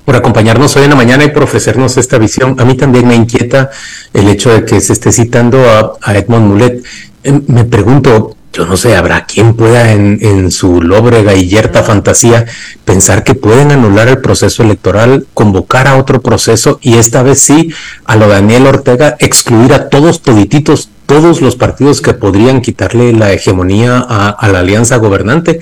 por 0.09 0.16
acompañarnos 0.16 0.75
hoy 0.75 0.85
en 0.85 0.88
la 0.88 0.97
mañana 0.97 1.25
y 1.25 1.29
por 1.29 1.42
ofrecernos 1.42 1.99
esta 1.99 2.16
visión. 2.16 2.59
A 2.59 2.64
mí 2.64 2.73
también 2.77 3.07
me 3.07 3.14
inquieta 3.14 3.68
el 4.14 4.27
hecho 4.29 4.51
de 4.51 4.64
que 4.64 4.81
se 4.81 4.94
esté 4.94 5.12
citando 5.12 5.62
a, 6.01 6.14
Edmond 6.14 6.46
Mulet. 6.46 6.83
Eh, 7.25 7.40
me 7.46 7.67
pregunto, 7.67 8.35
yo 8.54 8.65
no 8.65 8.79
sé, 8.79 8.96
habrá 8.96 9.27
quien 9.27 9.52
pueda 9.52 9.92
en, 9.92 10.50
su 10.50 10.81
lóbrega 10.81 11.35
y 11.35 11.46
yerta 11.46 11.83
fantasía 11.83 12.46
pensar 12.87 13.23
que 13.23 13.35
pueden 13.35 13.71
anular 13.71 14.09
el 14.09 14.23
proceso 14.23 14.63
electoral, 14.63 15.27
convocar 15.35 15.87
a 15.87 15.98
otro 15.98 16.23
proceso 16.23 16.79
y 16.81 16.94
esta 16.94 17.23
vez 17.23 17.40
sí, 17.40 17.71
a 18.06 18.17
lo 18.17 18.29
Daniel 18.29 18.67
Ortega, 18.67 19.15
excluir 19.19 19.75
a 19.75 19.90
todos 19.90 20.23
todititos, 20.23 20.88
todos 21.04 21.42
los 21.42 21.54
partidos 21.56 22.00
que 22.00 22.15
podrían 22.15 22.63
quitarle 22.63 23.13
la 23.13 23.31
hegemonía 23.31 23.98
a, 23.98 24.48
la 24.48 24.61
alianza 24.61 24.96
gobernante. 24.96 25.61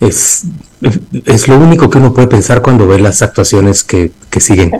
Es, 0.00 0.44
es 1.24 1.48
lo 1.48 1.56
único 1.56 1.90
que 1.90 1.98
uno 1.98 2.12
puede 2.12 2.28
pensar 2.28 2.62
cuando 2.62 2.86
ve 2.86 2.98
las 2.98 3.22
actuaciones 3.22 3.84
que, 3.84 4.12
siguen. 4.38 4.72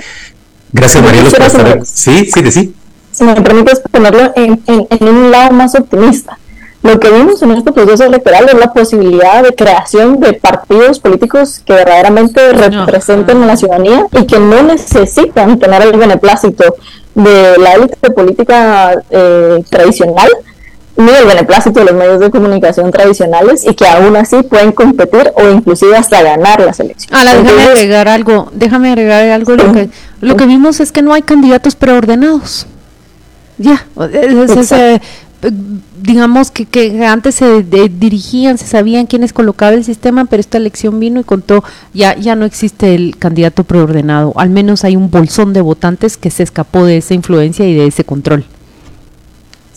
Gracias, 0.73 1.03
María. 1.05 1.81
Sí, 1.85 2.31
sí, 2.33 2.53
sí. 2.53 2.75
Si 3.13 3.25
me 3.25 3.41
permites 3.41 3.81
ponerlo 3.91 4.33
en, 4.35 4.63
en 4.67 5.09
un 5.09 5.31
lado 5.31 5.53
más 5.53 5.75
optimista 5.75 6.39
lo 6.85 7.01
que 7.01 7.11
vimos 7.11 7.41
en 7.41 7.53
este 7.53 7.73
proceso 7.73 8.05
electoral 8.05 8.47
es 8.47 8.59
la 8.59 8.71
posibilidad 8.75 9.43
de 9.43 9.55
creación 9.55 10.21
de 10.21 10.35
partidos 10.35 11.01
políticos 11.01 11.63
que 11.65 11.73
verdaderamente 11.73 12.53
representen 12.53 13.43
a 13.43 13.47
la 13.47 13.57
ciudadanía 13.57 14.07
y 14.13 14.27
que 14.27 14.39
no 14.39 14.63
necesitan 14.63 15.59
tener 15.59 15.81
el 15.81 15.97
beneplácito 15.97 16.77
de 17.15 17.57
la 17.57 17.73
élite 17.73 18.11
política 18.11 19.03
eh, 19.09 19.65
tradicional 19.71 20.29
ni 20.97 21.11
el 21.11 21.27
beneplácito 21.27 21.81
de 21.81 21.87
los 21.87 21.95
medios 21.95 22.21
de 22.21 22.31
comunicación 22.31 22.91
tradicionales 22.91 23.65
y 23.67 23.75
que 23.75 23.87
aún 23.87 24.17
así 24.17 24.43
pueden 24.43 24.73
competir 24.73 25.33
o 25.35 25.49
inclusive 25.49 25.97
hasta 25.97 26.23
ganar 26.23 26.61
las 26.61 26.79
elecciones. 26.81 27.21
Ala, 27.21 27.35
déjame 27.43 27.63
agregar 27.63 28.09
algo, 28.09 28.49
déjame 28.53 28.89
agregar 28.91 29.29
algo. 29.31 29.57
Lo, 29.57 29.73
que, 29.73 29.91
lo 30.21 30.37
que 30.37 30.47
vimos 30.47 30.81
es 30.81 30.93
que 30.93 31.03
no 31.03 31.13
hay 31.13 31.23
candidatos 31.23 31.75
preordenados. 31.75 32.67
Ya, 33.59 33.87
es, 34.13 34.71
digamos 36.01 36.51
que, 36.51 36.67
que 36.67 37.05
antes 37.05 37.35
se 37.37 37.63
dirigían, 37.63 38.59
se 38.59 38.67
sabían 38.67 39.07
quiénes 39.07 39.33
colocaba 39.33 39.73
el 39.73 39.85
sistema, 39.85 40.25
pero 40.25 40.41
esta 40.41 40.59
elección 40.59 41.01
vino 41.01 41.21
y 41.21 41.25
contó, 41.25 41.63
ya, 41.93 42.17
ya 42.17 42.35
no 42.35 42.45
existe 42.45 42.95
el 42.95 43.17
candidato 43.17 43.65
preordenado, 43.65 44.33
al 44.37 44.51
menos 44.51 44.85
hay 44.85 44.97
un 44.97 45.11
bolsón 45.11 45.53
de 45.53 45.61
votantes 45.61 46.17
que 46.17 46.31
se 46.31 46.43
escapó 46.43 46.85
de 46.85 46.99
esa 46.99 47.15
influencia 47.15 47.67
y 47.67 47.75
de 47.75 47.87
ese 47.87 48.05
control. 48.05 48.45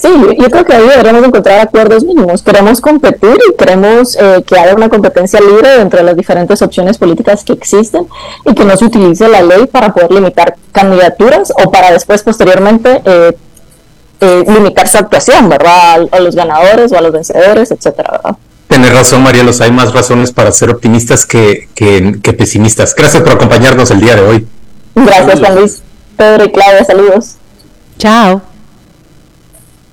Sí, 0.08 0.38
yo 0.40 0.50
creo 0.50 0.64
que 0.64 0.74
ahí 0.74 0.88
deberíamos 0.88 1.26
encontrar 1.26 1.60
acuerdos 1.60 2.04
mínimos. 2.06 2.42
Queremos 2.42 2.80
competir 2.80 3.38
y 3.50 3.58
queremos 3.58 4.16
eh, 4.16 4.42
que 4.46 4.58
haya 4.58 4.74
una 4.74 4.88
competencia 4.88 5.40
libre 5.42 5.82
entre 5.82 6.02
las 6.02 6.16
diferentes 6.16 6.62
opciones 6.62 6.98
políticas 6.98 7.44
que 7.44 7.52
existen 7.52 8.08
y 8.46 8.54
que 8.54 8.64
no 8.64 8.78
se 8.78 8.86
utilice 8.86 9.28
la 9.28 9.42
ley 9.42 9.68
para 9.68 9.94
poder 9.94 10.12
limitar 10.12 10.56
candidaturas 10.72 11.52
o 11.52 11.70
para 11.72 11.92
después, 11.92 12.24
posteriormente, 12.24 13.02
eh, 13.04 13.38
eh, 14.22 14.44
limitar 14.48 14.88
su 14.88 14.98
actuación, 14.98 15.50
¿verdad? 15.50 16.08
A, 16.10 16.20
los 16.20 16.36
ganadores 16.36 16.92
o 16.94 16.98
a 16.98 17.02
los 17.02 17.12
vencedores, 17.12 17.72
etcétera, 17.72 18.12
¿verdad? 18.12 18.38
Tienes 18.70 18.94
razón, 18.94 19.24
Marielos, 19.24 19.60
hay 19.60 19.72
más 19.72 19.94
razones 19.94 20.32
para 20.32 20.52
ser 20.54 20.70
optimistas 20.70 21.26
que, 21.26 21.68
que, 21.76 22.34
pesimistas. 22.34 22.96
Gracias 22.96 23.24
por 23.24 23.34
acompañarnos 23.34 23.92
el 23.92 24.00
día 24.00 24.16
de 24.16 24.22
hoy. 24.22 24.48
Gracias, 24.96 25.40
Juan 25.40 25.56
Luis. 25.56 25.82
Pedro 26.16 26.46
y 26.46 26.52
Claudia, 26.52 26.86
saludos. 26.86 27.36
Chao. 27.98 28.42